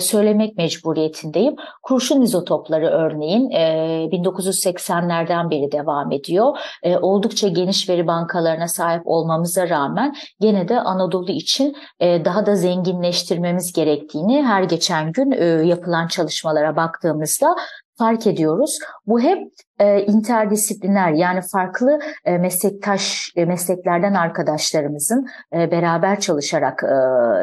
söylemek 0.00 0.56
mecburiyetindeyim. 0.56 1.56
Kurşun 1.82 2.22
izotopları 2.22 2.86
örneğin 2.86 3.50
1980'lerden 3.50 5.50
beri 5.50 5.72
devam 5.72 6.12
ediyor. 6.12 6.58
Oldukça 7.00 7.48
geniş 7.48 7.88
veri 7.88 8.06
bankalarına 8.06 8.68
sahip 8.68 9.02
olmamıza 9.04 9.68
rağmen 9.68 10.14
gene 10.40 10.68
de 10.68 10.80
Anadolu 10.80 11.30
için 11.30 11.76
daha 12.00 12.46
da 12.46 12.54
zenginleştirmemiz 12.54 13.72
gerektiğini 13.72 14.42
her 14.42 14.62
geçen 14.62 15.12
gün 15.12 15.30
yapılan 15.64 16.08
çalışmalara 16.08 16.76
baktığımızda 16.76 17.56
fark 18.00 18.26
ediyoruz. 18.26 18.78
Bu 19.06 19.20
hep 19.20 19.52
e, 19.78 20.02
interdisipliner 20.02 21.12
yani 21.12 21.40
farklı 21.52 21.98
e, 22.24 22.38
meslektaş 22.38 23.32
e, 23.36 23.44
mesleklerden 23.44 24.14
arkadaşlarımızın 24.14 25.26
e, 25.54 25.70
beraber 25.70 26.20
çalışarak 26.20 26.82
e, 26.84 26.94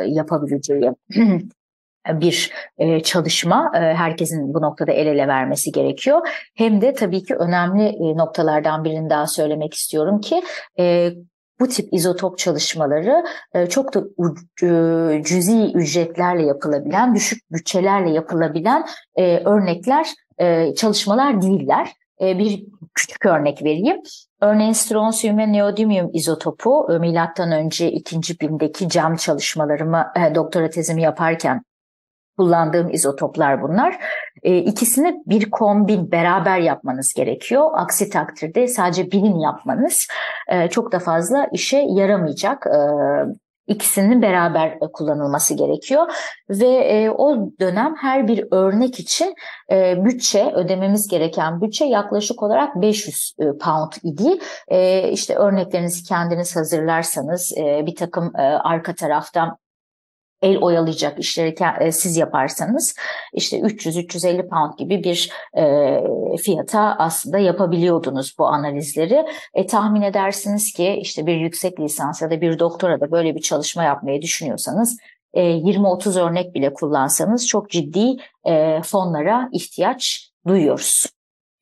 yapabileceği 0.10 0.92
bir 2.10 2.52
e, 2.78 3.04
çalışma. 3.04 3.72
E, 3.76 3.80
herkesin 3.80 4.54
bu 4.54 4.62
noktada 4.62 4.92
el 4.92 5.08
ele 5.08 5.28
vermesi 5.28 5.72
gerekiyor. 5.72 6.28
Hem 6.56 6.82
de 6.82 6.94
tabii 6.94 7.24
ki 7.24 7.36
önemli 7.36 7.84
e, 7.84 8.18
noktalardan 8.18 8.84
birini 8.84 9.10
daha 9.10 9.28
söylemek 9.28 9.74
istiyorum 9.74 10.22
ki 10.22 10.44
e, 10.80 11.12
bu 11.60 11.68
tip 11.68 11.94
izotop 11.94 12.38
çalışmaları 12.38 13.24
e, 13.54 13.70
çok 13.70 13.94
da 13.94 14.04
e, 14.64 15.24
cüzi 15.24 15.72
ücretlerle 15.74 16.46
yapılabilen, 16.46 17.16
düşük 17.16 17.52
bütçelerle 17.52 18.10
yapılabilen 18.10 18.86
e, 20.38 20.76
çalışmalar 20.76 21.42
değiller. 21.42 21.94
bir 22.22 22.66
küçük 22.96 23.26
örnek 23.26 23.64
vereyim. 23.64 23.98
Örneğin 24.42 24.74
stronsiyum 24.74 25.38
ve 25.38 25.52
neodymium 25.52 26.10
izotopu 26.14 27.00
milattan 27.00 27.52
önce 27.52 27.92
ikinci 27.92 28.40
bimdeki 28.40 28.90
cam 28.90 29.16
çalışmalarımı 29.16 30.12
doktora 30.36 30.70
tezimi 30.70 31.02
yaparken 31.02 31.62
kullandığım 32.38 32.90
izotoplar 32.90 33.62
bunlar. 33.62 33.98
E, 34.44 34.58
ikisini 34.58 35.24
bir 35.26 35.52
kombin 35.52 36.12
beraber 36.12 36.60
yapmanız 36.60 37.14
gerekiyor. 37.14 37.70
Aksi 37.74 38.10
takdirde 38.10 38.68
sadece 38.68 39.12
birini 39.12 39.44
yapmanız 39.44 40.08
e, 40.48 40.70
çok 40.70 40.92
da 40.92 41.00
fazla 41.00 41.48
işe 41.54 41.78
yaramayacak. 41.78 42.68
E, 42.68 42.80
ikisinin 43.68 44.22
beraber 44.22 44.80
kullanılması 44.80 45.54
gerekiyor 45.54 46.08
ve 46.50 46.68
e, 46.68 47.10
o 47.10 47.50
dönem 47.60 47.96
her 47.96 48.28
bir 48.28 48.46
örnek 48.52 49.00
için 49.00 49.36
e, 49.72 50.06
bütçe 50.06 50.52
ödememiz 50.56 51.08
gereken 51.08 51.62
bütçe 51.62 51.86
yaklaşık 51.86 52.44
olarak 52.44 52.82
500 52.82 53.34
e, 53.40 53.44
pound 53.58 53.92
idi. 54.04 54.40
E, 54.68 55.10
işte 55.12 55.36
örneklerinizi 55.36 56.04
kendiniz 56.04 56.56
hazırlarsanız 56.56 57.54
e, 57.58 57.86
bir 57.86 57.96
takım 57.96 58.32
e, 58.36 58.42
arka 58.42 58.96
taraftan 58.96 59.58
el 60.42 60.58
oyalayacak 60.58 61.20
işleri 61.20 61.56
e, 61.80 61.92
siz 61.92 62.18
yaparsanız 62.18 62.96
işte 63.34 63.60
300-350 63.60 64.50
pound 64.50 64.78
gibi 64.78 65.04
bir 65.04 65.32
e, 65.58 66.38
fiyata 66.38 66.96
aslında 67.00 67.38
yapabiliyordunuz 67.38 68.36
bu 68.40 68.48
analizleri. 68.48 69.26
E, 69.54 69.66
tahmin 69.66 70.02
edersiniz 70.02 70.74
ki 70.74 71.00
işte 71.02 71.26
bir 71.26 71.36
yüksek 71.36 71.80
lisans 71.80 72.22
ya 72.22 72.32
da 72.32 72.42
bir 72.42 72.60
doktora 72.60 73.02
da 73.02 73.12
böyle 73.12 73.36
bir 73.36 73.42
çalışma 73.42 73.84
yapmayı 73.84 74.22
düşünüyorsanız 74.22 74.98
20-30 75.34 76.20
e, 76.20 76.24
örnek 76.24 76.56
bile 76.56 76.74
kullansanız 76.74 77.48
çok 77.48 77.70
ciddi 77.70 78.18
e, 78.46 78.82
fonlara 78.82 79.50
ihtiyaç 79.54 80.32
duyuyoruz. 80.48 81.06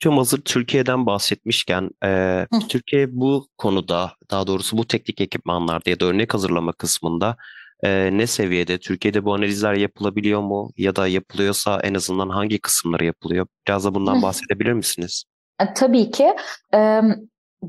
Hocam 0.03 0.17
hazır 0.17 0.41
Türkiye'den 0.41 1.05
bahsetmişken 1.05 1.89
e, 2.05 2.41
Türkiye 2.69 3.07
bu 3.11 3.47
konuda 3.57 4.11
daha 4.31 4.47
doğrusu 4.47 4.77
bu 4.77 4.87
teknik 4.87 5.21
ekipmanlarda 5.21 5.89
ya 5.89 5.99
da 5.99 6.05
örnek 6.05 6.33
hazırlama 6.33 6.73
kısmında 6.73 7.37
e, 7.83 8.17
ne 8.17 8.27
seviyede? 8.27 8.79
Türkiye'de 8.79 9.25
bu 9.25 9.33
analizler 9.33 9.73
yapılabiliyor 9.73 10.41
mu? 10.41 10.69
Ya 10.77 10.95
da 10.95 11.07
yapılıyorsa 11.07 11.79
en 11.83 11.93
azından 11.93 12.29
hangi 12.29 12.59
kısımları 12.59 13.05
yapılıyor? 13.05 13.47
Biraz 13.67 13.85
da 13.85 13.95
bundan 13.95 14.21
bahsedebilir 14.21 14.73
misiniz? 14.73 15.23
E, 15.61 15.73
tabii 15.73 16.11
ki. 16.11 16.35
E, 16.73 17.01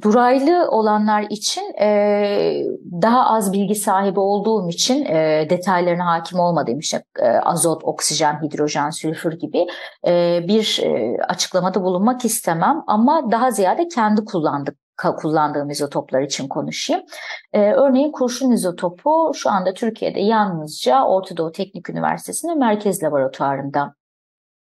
duraylı 0.02 0.68
olanlar 0.70 1.26
için 1.30 1.74
e, 1.80 2.62
daha 3.02 3.26
az 3.26 3.52
bilgi 3.52 3.74
sahibi 3.74 4.20
olduğum 4.20 4.68
için 4.68 5.04
e, 5.04 5.46
detaylarına 5.50 6.06
hakim 6.06 6.38
olmadığım 6.38 6.78
için 6.78 7.00
e, 7.18 7.28
azot, 7.28 7.84
oksijen, 7.84 8.42
hidrojen, 8.42 8.90
sülfür 8.90 9.32
gibi 9.32 9.66
e, 10.06 10.40
bir 10.48 10.80
e, 10.82 11.16
açıklamada 11.28 11.82
bulunmak 11.82 12.24
istemem 12.24 12.82
ama 12.86 13.30
daha 13.30 13.50
ziyade 13.50 13.88
kendi 13.88 14.24
kullandık 14.24 14.85
kullandığım 14.96 15.70
izotoplar 15.70 16.22
için 16.22 16.48
konuşayım. 16.48 17.02
Ee, 17.52 17.72
örneğin 17.72 18.12
kurşun 18.12 18.50
izotopu 18.50 19.32
şu 19.34 19.50
anda 19.50 19.74
Türkiye'de 19.74 20.20
yalnızca 20.20 21.04
Orta 21.04 21.36
Doğu 21.36 21.52
Teknik 21.52 21.90
Üniversitesi'nin 21.90 22.58
merkez 22.58 23.02
laboratuvarında 23.02 23.94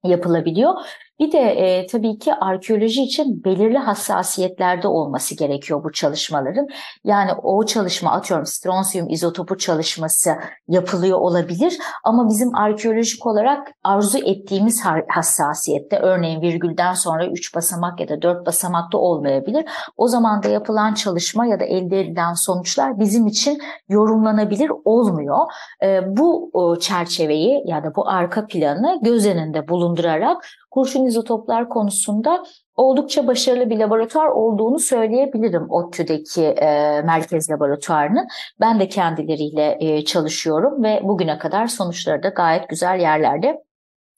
yapılabiliyor. 0.03 0.73
Bir 1.21 1.31
de 1.31 1.39
e, 1.39 1.87
tabii 1.87 2.17
ki 2.17 2.33
arkeoloji 2.33 3.03
için 3.03 3.43
belirli 3.43 3.77
hassasiyetlerde 3.77 4.87
olması 4.87 5.35
gerekiyor 5.35 5.83
bu 5.83 5.91
çalışmaların. 5.91 6.67
Yani 7.03 7.31
o 7.43 7.65
çalışma 7.65 8.11
atıyorum 8.11 8.45
stronsiyum 8.45 9.09
izotopu 9.09 9.57
çalışması 9.57 10.35
yapılıyor 10.67 11.19
olabilir 11.19 11.77
ama 12.03 12.29
bizim 12.29 12.55
arkeolojik 12.55 13.25
olarak 13.25 13.67
arzu 13.83 14.17
ettiğimiz 14.17 14.83
hassasiyette 15.07 15.97
örneğin 15.97 16.41
virgülden 16.41 16.93
sonra 16.93 17.27
3 17.27 17.55
basamak 17.55 17.99
ya 17.99 18.09
da 18.09 18.21
4 18.21 18.45
basamakta 18.45 18.97
olmayabilir. 18.97 19.65
O 19.97 20.07
zaman 20.07 20.43
da 20.43 20.47
yapılan 20.47 20.93
çalışma 20.93 21.45
ya 21.45 21.59
da 21.59 21.63
elde 21.63 21.99
edilen 21.99 22.33
sonuçlar 22.33 22.99
bizim 22.99 23.27
için 23.27 23.61
yorumlanabilir 23.89 24.71
olmuyor. 24.85 25.39
E, 25.83 26.17
bu 26.17 26.51
çerçeveyi 26.81 27.63
ya 27.65 27.83
da 27.83 27.95
bu 27.95 28.07
arka 28.07 28.47
planı 28.47 28.99
göz 29.03 29.25
önünde 29.25 29.67
bulundurarak 29.67 30.45
kurşun 30.71 31.05
izotoplar 31.05 31.69
konusunda 31.69 32.43
oldukça 32.75 33.27
başarılı 33.27 33.69
bir 33.69 33.77
laboratuvar 33.77 34.27
olduğunu 34.27 34.79
söyleyebilirim 34.79 35.69
ODTÜ'deki 35.69 36.43
e, 36.43 37.01
merkez 37.01 37.49
laboratuvarının. 37.49 38.27
Ben 38.59 38.79
de 38.79 38.89
kendileriyle 38.89 39.77
e, 39.79 40.05
çalışıyorum 40.05 40.83
ve 40.83 40.99
bugüne 41.03 41.37
kadar 41.37 41.67
sonuçları 41.67 42.23
da 42.23 42.29
gayet 42.29 42.69
güzel 42.69 42.99
yerlerde 42.99 43.63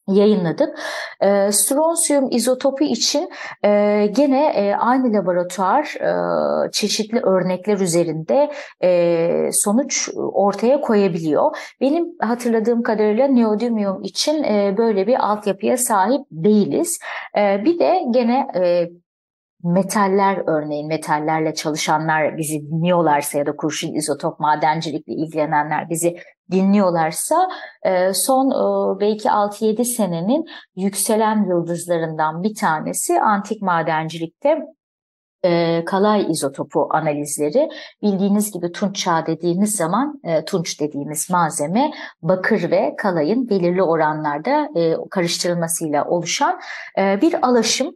yayınladık. 0.08 0.80
E, 1.22 1.52
stronsiyum 1.52 2.28
izotopu 2.32 2.84
için 2.84 3.30
e, 3.64 3.70
gene 4.16 4.46
e, 4.46 4.76
aynı 4.76 5.14
laboratuvar 5.14 5.96
e, 6.68 6.72
çeşitli 6.72 7.20
örnekler 7.20 7.80
üzerinde 7.80 8.52
e, 8.84 9.50
sonuç 9.52 10.10
ortaya 10.16 10.82
koyabiliyor. 10.82 11.58
Benim 11.82 12.06
hatırladığım 12.20 12.84
kadarıyla 12.84 13.28
neodymium 13.28 14.04
için 14.04 14.44
e, 14.44 14.76
böyle 14.78 15.08
bir 15.08 15.32
altyapıya 15.32 15.78
sahip 15.78 16.22
değiliz. 16.32 17.00
E, 17.38 17.66
bir 17.66 17.80
de 17.80 18.02
gene 18.12 18.48
e, 18.56 18.90
metaller 19.64 20.44
örneğin 20.48 20.88
metallerle 20.88 21.54
çalışanlar 21.54 22.38
bizi 22.38 22.62
dinliyorlarsa 22.62 23.38
ya 23.38 23.46
da 23.46 23.56
kurşun 23.56 23.94
izotop 23.94 24.40
madencilikle 24.40 25.14
ilgilenenler 25.14 25.90
bizi 25.90 26.18
dinliyorlarsa 26.52 27.50
e, 27.84 28.14
son 28.14 28.50
e, 28.52 29.00
belki 29.00 29.28
6-7 29.28 29.86
senenin 29.86 30.46
yükselen 30.76 31.46
yıldızlarından 31.50 32.44
bir 32.44 32.56
tanesi 32.56 33.22
antik 33.22 33.62
madencilikte 33.62 34.60
e, 35.46 35.84
kalay 35.86 36.32
izotopu 36.32 36.88
analizleri. 36.92 37.70
Bildiğiniz 38.02 38.52
gibi 38.52 38.72
tunç 38.72 38.96
çağı 38.96 39.26
dediğimiz 39.26 39.76
zaman 39.76 40.22
tunç 40.46 40.80
dediğimiz 40.80 41.30
malzeme 41.30 41.92
bakır 42.22 42.72
ve 42.72 42.96
kalayın 42.98 43.50
belirli 43.50 43.84
oranlarda 43.84 44.70
karıştırılmasıyla 45.12 46.06
oluşan 46.06 46.60
bir 46.98 47.48
alaşım 47.48 47.96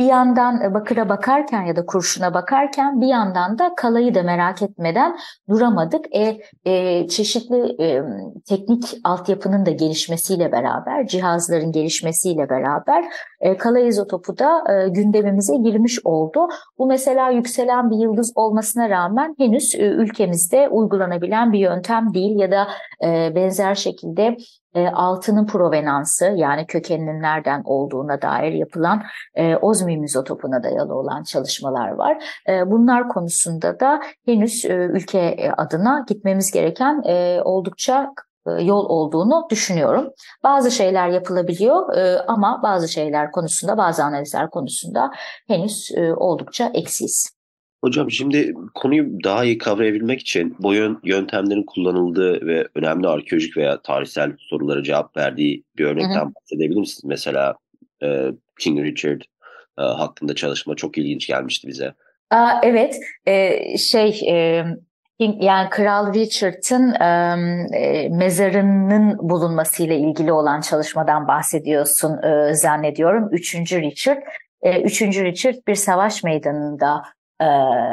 bir 0.00 0.04
yandan 0.04 0.62
e, 0.62 0.74
bakıra 0.74 1.08
bakarken 1.08 1.62
ya 1.62 1.76
da 1.76 1.86
kurşuna 1.86 2.34
bakarken 2.34 3.00
bir 3.00 3.06
yandan 3.06 3.58
da 3.58 3.74
kalayı 3.76 4.14
da 4.14 4.22
merak 4.22 4.62
etmeden 4.62 5.18
duramadık. 5.48 6.04
E, 6.14 6.38
e, 6.64 7.08
çeşitli 7.08 7.82
e, 7.82 8.02
teknik 8.48 8.84
altyapının 9.04 9.66
da 9.66 9.70
gelişmesiyle 9.70 10.52
beraber, 10.52 11.06
cihazların 11.06 11.72
gelişmesiyle 11.72 12.50
beraber 12.50 13.04
e, 13.40 13.56
kalay 13.56 13.88
izotopu 13.88 14.38
da 14.38 14.62
e, 14.72 14.88
gündemimize 14.88 15.56
girmiş 15.56 15.98
oldu. 16.04 16.48
Bu 16.78 16.86
mesela 16.86 17.30
yükselen 17.30 17.90
bir 17.90 17.96
yıldız 17.96 18.32
olmasına 18.34 18.90
rağmen 18.90 19.34
henüz 19.38 19.74
e, 19.74 19.78
ülkemizde 19.78 20.68
uygulanabilen 20.68 21.52
bir 21.52 21.58
yöntem 21.58 22.14
değil 22.14 22.38
ya 22.38 22.50
da 22.50 22.68
e, 23.04 23.34
benzer 23.34 23.74
şekilde 23.74 24.36
e, 24.74 24.88
altının 24.88 25.46
provenansı 25.46 26.32
yani 26.36 26.66
kökeninin 26.66 27.22
nereden 27.22 27.62
olduğuna 27.64 28.22
dair 28.22 28.52
yapılan 28.52 29.02
e, 29.34 29.56
izotopuna 30.04 30.62
dayalı 30.62 30.94
olan 30.94 31.22
çalışmalar 31.22 31.88
var. 31.90 32.24
E, 32.48 32.70
bunlar 32.70 33.08
konusunda 33.08 33.80
da 33.80 34.00
henüz 34.26 34.64
e, 34.64 34.74
ülke 34.74 35.52
adına 35.56 36.04
gitmemiz 36.08 36.50
gereken 36.50 37.02
e, 37.06 37.40
oldukça 37.44 38.10
e, 38.46 38.50
yol 38.62 38.84
olduğunu 38.88 39.46
düşünüyorum. 39.50 40.10
Bazı 40.44 40.70
şeyler 40.70 41.08
yapılabiliyor 41.08 41.96
e, 41.96 42.20
ama 42.20 42.60
bazı 42.62 42.88
şeyler 42.88 43.32
konusunda, 43.32 43.78
bazı 43.78 44.04
analizler 44.04 44.50
konusunda 44.50 45.10
henüz 45.48 45.90
e, 45.96 46.14
oldukça 46.14 46.70
eksiyiz. 46.74 47.39
Hocam 47.84 48.10
şimdi 48.10 48.54
konuyu 48.74 49.24
daha 49.24 49.44
iyi 49.44 49.58
kavrayabilmek 49.58 50.20
için 50.20 50.56
bu 50.58 50.74
yöntemlerin 51.04 51.62
kullanıldığı 51.62 52.46
ve 52.46 52.68
önemli 52.74 53.08
arkeolojik 53.08 53.56
veya 53.56 53.82
tarihsel 53.82 54.32
sorulara 54.38 54.82
cevap 54.82 55.16
verdiği 55.16 55.64
bir 55.78 55.84
örnekten 55.84 56.20
hı 56.20 56.24
hı. 56.24 56.34
bahsedebilir 56.34 56.80
misiniz? 56.80 57.04
Mesela 57.04 57.54
e, 58.02 58.26
King 58.58 58.80
Richard 58.80 59.20
e, 59.78 59.82
hakkında 59.82 60.34
çalışma 60.34 60.74
çok 60.74 60.98
ilginç 60.98 61.26
gelmişti 61.26 61.68
bize. 61.68 61.94
Aa, 62.30 62.60
evet, 62.62 62.96
e, 63.26 63.78
şey 63.78 64.20
e, 64.28 64.64
yani 65.18 65.70
Kral 65.70 66.14
Richard'ın 66.14 66.94
e, 67.74 68.08
mezarının 68.08 69.18
bulunmasıyla 69.18 69.94
ilgili 69.94 70.32
olan 70.32 70.60
çalışmadan 70.60 71.28
bahsediyorsun 71.28 72.22
e, 72.22 72.54
zannediyorum. 72.54 73.28
Üçüncü 73.32 73.80
Richard. 73.80 74.22
E, 74.62 74.82
üçüncü 74.82 75.24
Richard 75.24 75.56
bir 75.68 75.74
savaş 75.74 76.24
meydanında 76.24 77.02
e, 77.02 77.19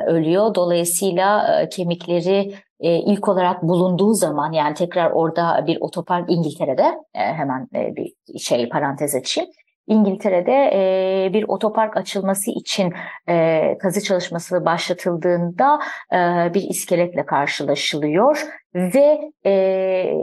ölüyor. 0.07 0.55
Dolayısıyla 0.55 1.59
e, 1.61 1.69
kemikleri 1.69 2.53
e, 2.79 2.95
ilk 2.95 3.27
olarak 3.27 3.63
bulunduğu 3.63 4.13
zaman 4.13 4.51
yani 4.51 4.73
tekrar 4.73 5.11
orada 5.11 5.63
bir 5.67 5.77
otopark 5.81 6.31
İngiltere'de 6.31 6.97
hemen 7.13 7.67
bir 7.73 8.39
şey 8.39 8.69
parantez 8.69 9.15
açayım. 9.15 9.49
İngiltere'de 9.87 10.71
e, 10.73 11.33
bir 11.33 11.45
otopark 11.47 11.97
açılması 11.97 12.51
için 12.51 12.93
e, 13.29 13.77
kazı 13.77 14.03
çalışması 14.03 14.65
başlatıldığında 14.65 15.79
e, 16.13 16.17
bir 16.53 16.61
iskeletle 16.61 17.25
karşılaşılıyor 17.25 18.47
ve 18.75 19.31
e, 19.45 20.13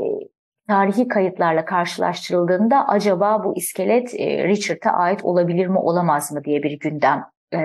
tarihi 0.68 1.08
kayıtlarla 1.08 1.64
karşılaştırıldığında 1.64 2.88
acaba 2.88 3.44
bu 3.44 3.56
iskelet 3.56 4.14
e, 4.20 4.48
Richard'a 4.48 4.90
ait 4.90 5.24
olabilir 5.24 5.66
mi 5.66 5.78
olamaz 5.78 6.32
mı 6.32 6.44
diye 6.44 6.62
bir 6.62 6.78
gündem 6.78 7.24
e, 7.54 7.58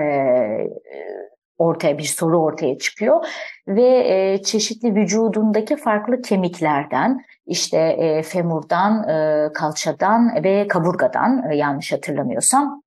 ortaya 1.60 1.98
bir 1.98 2.04
soru 2.04 2.42
ortaya 2.42 2.78
çıkıyor 2.78 3.26
ve 3.68 3.88
e, 4.08 4.42
çeşitli 4.42 4.94
vücudundaki 4.94 5.76
farklı 5.76 6.22
kemiklerden 6.22 7.24
işte 7.46 7.78
e, 7.78 8.22
femurdan, 8.22 9.08
e, 9.08 9.48
kalçadan 9.52 10.44
ve 10.44 10.68
kaburgadan 10.68 11.50
e, 11.50 11.56
yanlış 11.56 11.92
hatırlamıyorsam 11.92 12.82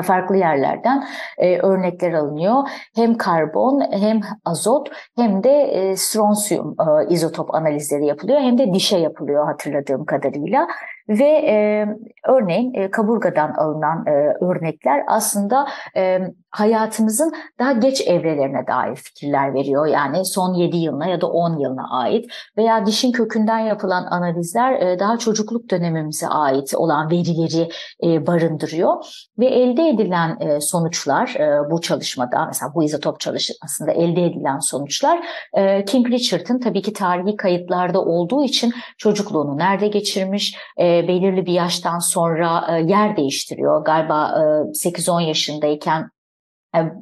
farklı 0.00 0.36
yerlerden 0.36 1.04
e, 1.38 1.58
örnekler 1.58 2.12
alınıyor. 2.12 2.68
Hem 2.94 3.16
karbon 3.16 3.82
hem 3.90 4.20
azot 4.44 4.88
hem 5.16 5.44
de 5.44 5.50
e, 5.50 5.96
stronsiyum 5.96 6.76
e, 6.80 7.14
izotop 7.14 7.54
analizleri 7.54 8.06
yapılıyor 8.06 8.40
hem 8.40 8.58
de 8.58 8.74
dişe 8.74 8.98
yapılıyor 8.98 9.46
hatırladığım 9.46 10.04
kadarıyla. 10.04 10.68
Ve 11.08 11.24
e, 11.24 11.86
örneğin 12.28 12.74
e, 12.74 12.90
kaburgadan 12.90 13.52
alınan 13.52 14.06
e, 14.06 14.10
örnekler 14.44 15.02
aslında 15.08 15.66
e, 15.96 16.18
hayatımızın 16.50 17.32
daha 17.58 17.72
geç 17.72 18.00
evrelerine 18.06 18.66
dair 18.66 18.96
fikirler 18.96 19.54
veriyor. 19.54 19.86
Yani 19.86 20.24
son 20.24 20.54
7 20.54 20.76
yılına 20.76 21.06
ya 21.06 21.20
da 21.20 21.26
10 21.26 21.58
yılına 21.58 21.90
ait 21.90 22.26
veya 22.56 22.86
dişin 22.86 23.12
kökünden 23.12 23.58
yapılan 23.58 24.06
analizler 24.10 24.72
e, 24.72 24.98
daha 24.98 25.18
çocukluk 25.18 25.70
dönemimize 25.70 26.28
ait 26.28 26.74
olan 26.74 27.10
verileri 27.10 27.68
e, 28.04 28.26
barındırıyor. 28.26 29.04
Ve 29.38 29.46
elde 29.46 29.88
edilen 29.88 30.40
e, 30.40 30.60
sonuçlar 30.60 31.34
e, 31.38 31.70
bu 31.70 31.80
çalışmada 31.80 32.46
mesela 32.46 32.72
bu 32.74 32.84
izotop 32.84 33.20
çalışmasında 33.20 33.92
elde 33.92 34.24
edilen 34.24 34.58
sonuçlar 34.58 35.26
e, 35.56 35.84
King 35.84 36.10
Richard'ın 36.10 36.60
tabii 36.60 36.82
ki 36.82 36.92
tarihi 36.92 37.36
kayıtlarda 37.36 38.04
olduğu 38.04 38.44
için 38.44 38.72
çocukluğunu 38.98 39.58
nerede 39.58 39.88
geçirmiş, 39.88 40.56
e, 40.76 40.91
belirli 41.08 41.46
bir 41.46 41.52
yaştan 41.52 41.98
sonra 41.98 42.66
e, 42.70 42.82
yer 42.82 43.16
değiştiriyor. 43.16 43.84
Galiba 43.84 44.28
e, 44.28 44.42
8-10 44.72 45.22
yaşındayken 45.22 46.10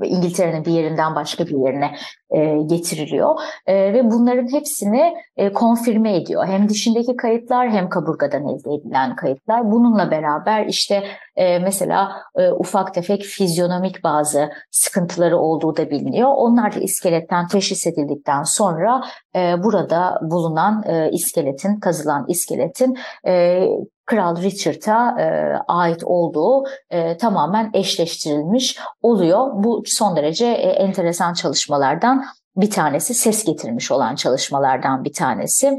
İngiltere'nin 0.04 0.64
bir 0.64 0.72
yerinden 0.72 1.14
başka 1.14 1.46
bir 1.46 1.66
yerine 1.66 1.94
e, 2.30 2.62
getiriliyor 2.62 3.40
e, 3.66 3.92
ve 3.92 4.10
bunların 4.10 4.52
hepsini 4.52 5.14
e, 5.36 5.52
konfirme 5.52 6.16
ediyor. 6.16 6.46
Hem 6.46 6.68
dişindeki 6.68 7.16
kayıtlar 7.16 7.70
hem 7.70 7.88
kaburgadan 7.88 8.48
elde 8.48 8.74
edilen 8.74 9.16
kayıtlar. 9.16 9.70
Bununla 9.72 10.10
beraber 10.10 10.66
işte 10.66 11.04
e, 11.36 11.58
mesela 11.58 12.12
e, 12.36 12.50
ufak 12.50 12.94
tefek 12.94 13.22
fizyonomik 13.22 14.04
bazı 14.04 14.50
sıkıntıları 14.70 15.38
olduğu 15.38 15.76
da 15.76 15.90
biliniyor. 15.90 16.30
Onlar 16.34 16.74
da 16.74 16.80
iskeletten 16.80 17.46
teşhis 17.46 17.86
edildikten 17.86 18.42
sonra 18.42 19.02
e, 19.36 19.62
burada 19.62 20.20
bulunan 20.22 20.84
e, 20.86 21.10
iskeletin, 21.10 21.80
kazılan 21.80 22.24
iskeletin 22.28 22.98
e, 23.26 23.64
Kral 24.10 24.42
Richard'a 24.42 25.20
e, 25.20 25.24
ait 25.68 26.04
olduğu 26.04 26.64
e, 26.90 27.16
tamamen 27.16 27.70
eşleştirilmiş 27.74 28.78
oluyor. 29.02 29.50
Bu 29.54 29.82
son 29.86 30.16
derece 30.16 30.46
e, 30.46 30.68
enteresan 30.68 31.34
çalışmalardan 31.34 32.24
bir 32.56 32.70
tanesi, 32.70 33.14
ses 33.14 33.44
getirmiş 33.44 33.90
olan 33.90 34.14
çalışmalardan 34.14 35.04
bir 35.04 35.12
tanesi. 35.12 35.78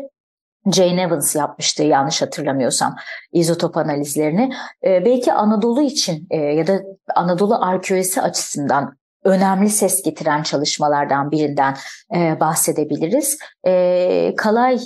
Jane 0.74 1.02
Evans 1.02 1.36
yapmıştı 1.36 1.84
yanlış 1.84 2.22
hatırlamıyorsam 2.22 2.96
izotop 3.34 3.78
analizlerini. 3.78 4.54
E, 4.84 5.06
belki 5.06 5.34
Anadolu 5.34 5.82
için 5.82 6.28
e, 6.30 6.38
ya 6.38 6.67
da 6.67 6.80
Anadolu 7.15 7.56
arkeolojisi 7.65 8.22
açısından 8.22 8.98
önemli 9.24 9.70
ses 9.70 10.04
getiren 10.04 10.44
çalışmalardan 10.44 11.32
birinden 11.32 11.76
e, 12.16 12.40
bahsedebiliriz. 12.40 13.38
E, 13.68 14.34
kalay 14.38 14.80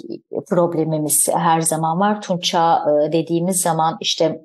problemimiz 0.49 1.27
her 1.33 1.61
zaman 1.61 1.99
var. 1.99 2.21
Tunça 2.21 2.85
e, 2.87 3.11
dediğimiz 3.11 3.61
zaman 3.61 3.97
işte 4.01 4.41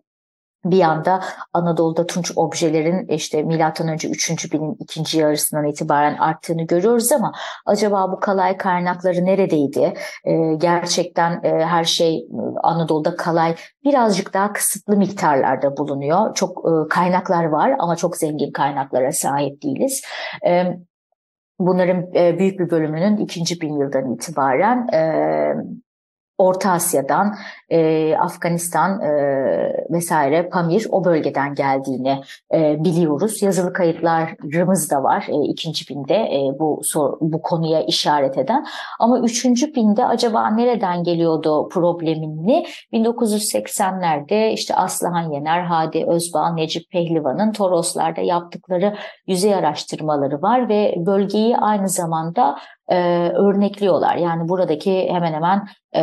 bir 0.65 0.77
yanda 0.77 1.21
Anadolu'da 1.53 2.07
tunç 2.07 2.33
objelerin 2.37 3.07
işte 3.07 3.43
milattan 3.43 3.89
önce 3.89 4.09
3. 4.09 4.53
binin 4.53 4.77
ikinci 4.81 5.19
yarısından 5.19 5.67
itibaren 5.67 6.17
arttığını 6.17 6.63
görüyoruz 6.63 7.13
ama 7.13 7.33
acaba 7.67 8.13
bu 8.13 8.21
kalay 8.21 8.57
kaynakları 8.57 9.25
neredeydi? 9.25 9.95
Ee, 10.25 10.55
gerçekten 10.57 11.41
e, 11.43 11.65
her 11.65 11.85
şey 11.85 12.29
Anadolu'da 12.63 13.17
kalay 13.17 13.55
birazcık 13.85 14.35
daha 14.35 14.53
kısıtlı 14.53 14.97
miktarlarda 14.97 15.77
bulunuyor. 15.77 16.35
Çok 16.35 16.59
e, 16.59 16.89
kaynaklar 16.89 17.45
var 17.45 17.75
ama 17.79 17.97
çok 17.97 18.17
zengin 18.17 18.53
kaynaklara 18.53 19.13
sahip 19.13 19.63
değiliz. 19.63 20.03
E, 20.47 20.65
bunların 21.59 22.15
e, 22.15 22.39
büyük 22.39 22.61
bir 22.61 22.71
bölümünün 22.71 23.17
ikinci 23.17 23.61
bin 23.61 23.79
yıldan 23.79 24.15
itibaren 24.15 24.89
e, 24.89 25.01
Orta 26.41 26.71
Asya'dan, 26.71 27.37
e, 27.71 28.15
Afganistan 28.17 29.01
e, 29.01 29.11
vesaire 29.91 30.49
Pamir 30.49 30.87
o 30.91 31.05
bölgeden 31.05 31.55
geldiğini 31.55 32.21
e, 32.55 32.85
biliyoruz. 32.85 33.43
Yazılı 33.43 33.73
kayıtlarımız 33.73 34.91
da 34.91 35.03
var 35.03 35.27
e, 35.29 35.49
ikinci 35.49 35.89
binde 35.89 36.15
e, 36.15 36.59
bu 36.59 36.81
sor, 36.85 37.17
bu 37.21 37.43
konuya 37.43 37.83
işaret 37.83 38.39
eden. 38.39 38.67
Ama 39.01 39.19
üçüncü 39.19 39.75
binde 39.75 40.07
acaba 40.07 40.51
nereden 40.51 41.05
geliyordu 41.05 41.69
problemini 41.69 42.67
1980'lerde 42.93 44.51
işte 44.53 44.75
Aslıhan 44.75 45.33
Yener, 45.33 45.63
Hadi 45.63 46.05
Özbağ, 46.09 46.55
Necip 46.55 46.91
Pehlivan'ın 46.91 47.53
Toroslar'da 47.53 48.21
yaptıkları 48.21 48.97
yüzey 49.27 49.55
araştırmaları 49.55 50.43
var 50.43 50.69
ve 50.69 50.95
bölgeyi 50.97 51.57
aynı 51.57 51.89
zamanda 51.89 52.59
e, 52.89 53.29
örnekliyorlar. 53.29 54.17
Yani 54.17 54.49
buradaki 54.49 55.09
hemen 55.13 55.33
hemen 55.33 55.69
e, 55.97 56.03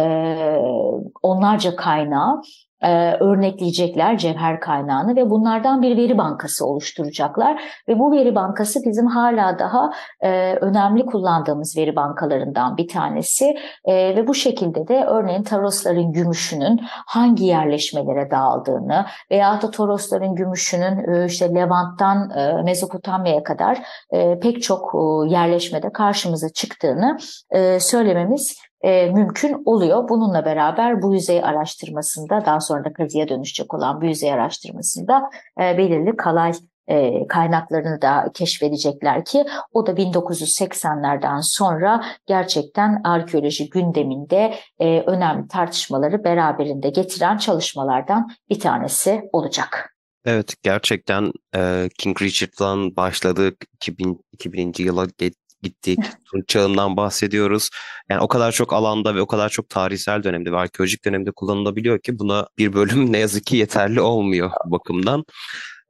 onlarca 1.57 1.75
kaynağı 1.75 2.41
e, 2.81 3.13
örnekleyecekler 3.13 4.17
cevher 4.17 4.59
kaynağını 4.59 5.15
ve 5.15 5.29
bunlardan 5.29 5.81
bir 5.81 5.97
veri 5.97 6.17
bankası 6.17 6.65
oluşturacaklar. 6.65 7.61
Ve 7.87 7.99
bu 7.99 8.11
veri 8.11 8.35
bankası 8.35 8.79
bizim 8.85 9.07
hala 9.07 9.59
daha 9.59 9.91
e, 10.21 10.53
önemli 10.53 11.05
kullandığımız 11.05 11.77
veri 11.77 11.95
bankalarından 11.95 12.77
bir 12.77 12.87
tanesi. 12.87 13.55
E, 13.85 13.93
ve 14.15 14.27
bu 14.27 14.33
şekilde 14.33 14.87
de 14.87 15.03
örneğin 15.03 15.43
Tarosların 15.43 16.11
gümüşünün 16.11 16.79
hangi 17.05 17.45
yerleşmelere 17.45 18.31
dağıldığını 18.31 19.05
veya 19.31 19.61
da 19.61 19.71
Torosların 19.71 20.35
gümüşünün 20.35 21.13
e, 21.13 21.25
işte 21.25 21.55
Levant'tan 21.55 22.29
e, 22.29 22.61
Mezopotamya'ya 22.63 23.43
kadar 23.43 23.77
e, 24.11 24.39
pek 24.39 24.63
çok 24.63 24.95
e, 24.95 25.29
yerleşmede 25.29 25.91
karşımıza 25.91 26.49
çıktığını 26.49 27.17
e, 27.51 27.79
söylememiz 27.79 28.66
e, 28.81 29.11
mümkün 29.11 29.61
oluyor. 29.65 30.09
Bununla 30.09 30.45
beraber 30.45 31.01
bu 31.01 31.13
yüzey 31.13 31.43
araştırmasında 31.43 32.45
daha 32.45 32.59
sonra 32.59 32.85
da 32.85 32.93
kazıya 32.93 33.27
dönüşecek 33.27 33.73
olan 33.73 34.01
bu 34.01 34.05
yüzey 34.05 34.33
araştırmasında 34.33 35.29
e, 35.59 35.77
belirli 35.77 36.15
kalay 36.15 36.53
e, 36.87 37.27
kaynaklarını 37.27 38.01
da 38.01 38.31
keşfedecekler 38.33 39.25
ki 39.25 39.45
o 39.71 39.87
da 39.87 39.91
1980'lerden 39.91 41.41
sonra 41.41 42.03
gerçekten 42.25 43.01
arkeoloji 43.03 43.69
gündeminde 43.69 44.53
e, 44.79 45.01
önemli 45.01 45.47
tartışmaları 45.47 46.23
beraberinde 46.23 46.89
getiren 46.89 47.37
çalışmalardan 47.37 48.29
bir 48.49 48.59
tanesi 48.59 49.21
olacak. 49.31 49.93
Evet 50.25 50.55
gerçekten 50.63 51.31
e, 51.55 51.89
King 51.97 52.21
Richard'dan 52.21 52.95
başladık 52.95 53.65
2000, 53.73 54.25
2000. 54.31 54.73
yıla 54.77 55.07
gittik. 55.67 55.99
Tunç 56.31 56.47
çağından 56.47 56.97
bahsediyoruz. 56.97 57.69
Yani 58.09 58.21
o 58.21 58.27
kadar 58.27 58.51
çok 58.51 58.73
alanda 58.73 59.15
ve 59.15 59.21
o 59.21 59.27
kadar 59.27 59.49
çok 59.49 59.69
tarihsel 59.69 60.23
dönemde 60.23 60.51
ve 60.51 60.57
arkeolojik 60.57 61.05
dönemde 61.05 61.31
kullanılabiliyor 61.31 61.99
ki 61.99 62.19
buna 62.19 62.47
bir 62.57 62.73
bölüm 62.73 63.13
ne 63.13 63.17
yazık 63.17 63.45
ki 63.45 63.57
yeterli 63.57 64.01
olmuyor 64.01 64.51
bu 64.65 64.71
bakımdan. 64.71 65.23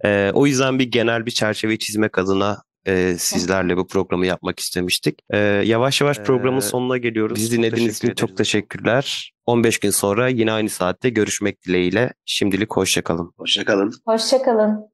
Ee, 0.05 0.31
o 0.33 0.47
yüzden 0.47 0.79
bir 0.79 0.91
genel 0.91 1.25
bir 1.25 1.31
çerçeve 1.31 1.77
çizmek 1.77 2.17
adına 2.17 2.61
e, 2.87 3.15
sizlerle 3.19 3.77
bu 3.77 3.87
programı 3.87 4.25
yapmak 4.25 4.59
istemiştik. 4.59 5.19
E, 5.29 5.37
yavaş 5.65 6.01
yavaş 6.01 6.19
programın 6.19 6.57
ee, 6.57 6.61
sonuna 6.61 6.97
geliyoruz. 6.97 7.35
Bizi 7.35 7.57
dinlediğiniz 7.57 7.97
için 7.97 8.13
çok 8.13 8.37
teşekkürler. 8.37 9.33
15 9.45 9.79
gün 9.79 9.89
sonra 9.89 10.27
yine 10.27 10.51
aynı 10.51 10.69
saatte 10.69 11.09
görüşmek 11.09 11.63
dileğiyle. 11.63 12.13
Şimdilik 12.25 12.73
hoşçakalın. 12.73 13.31
Hoşçakalın. 13.37 13.93
Hoşçakalın. 14.05 14.89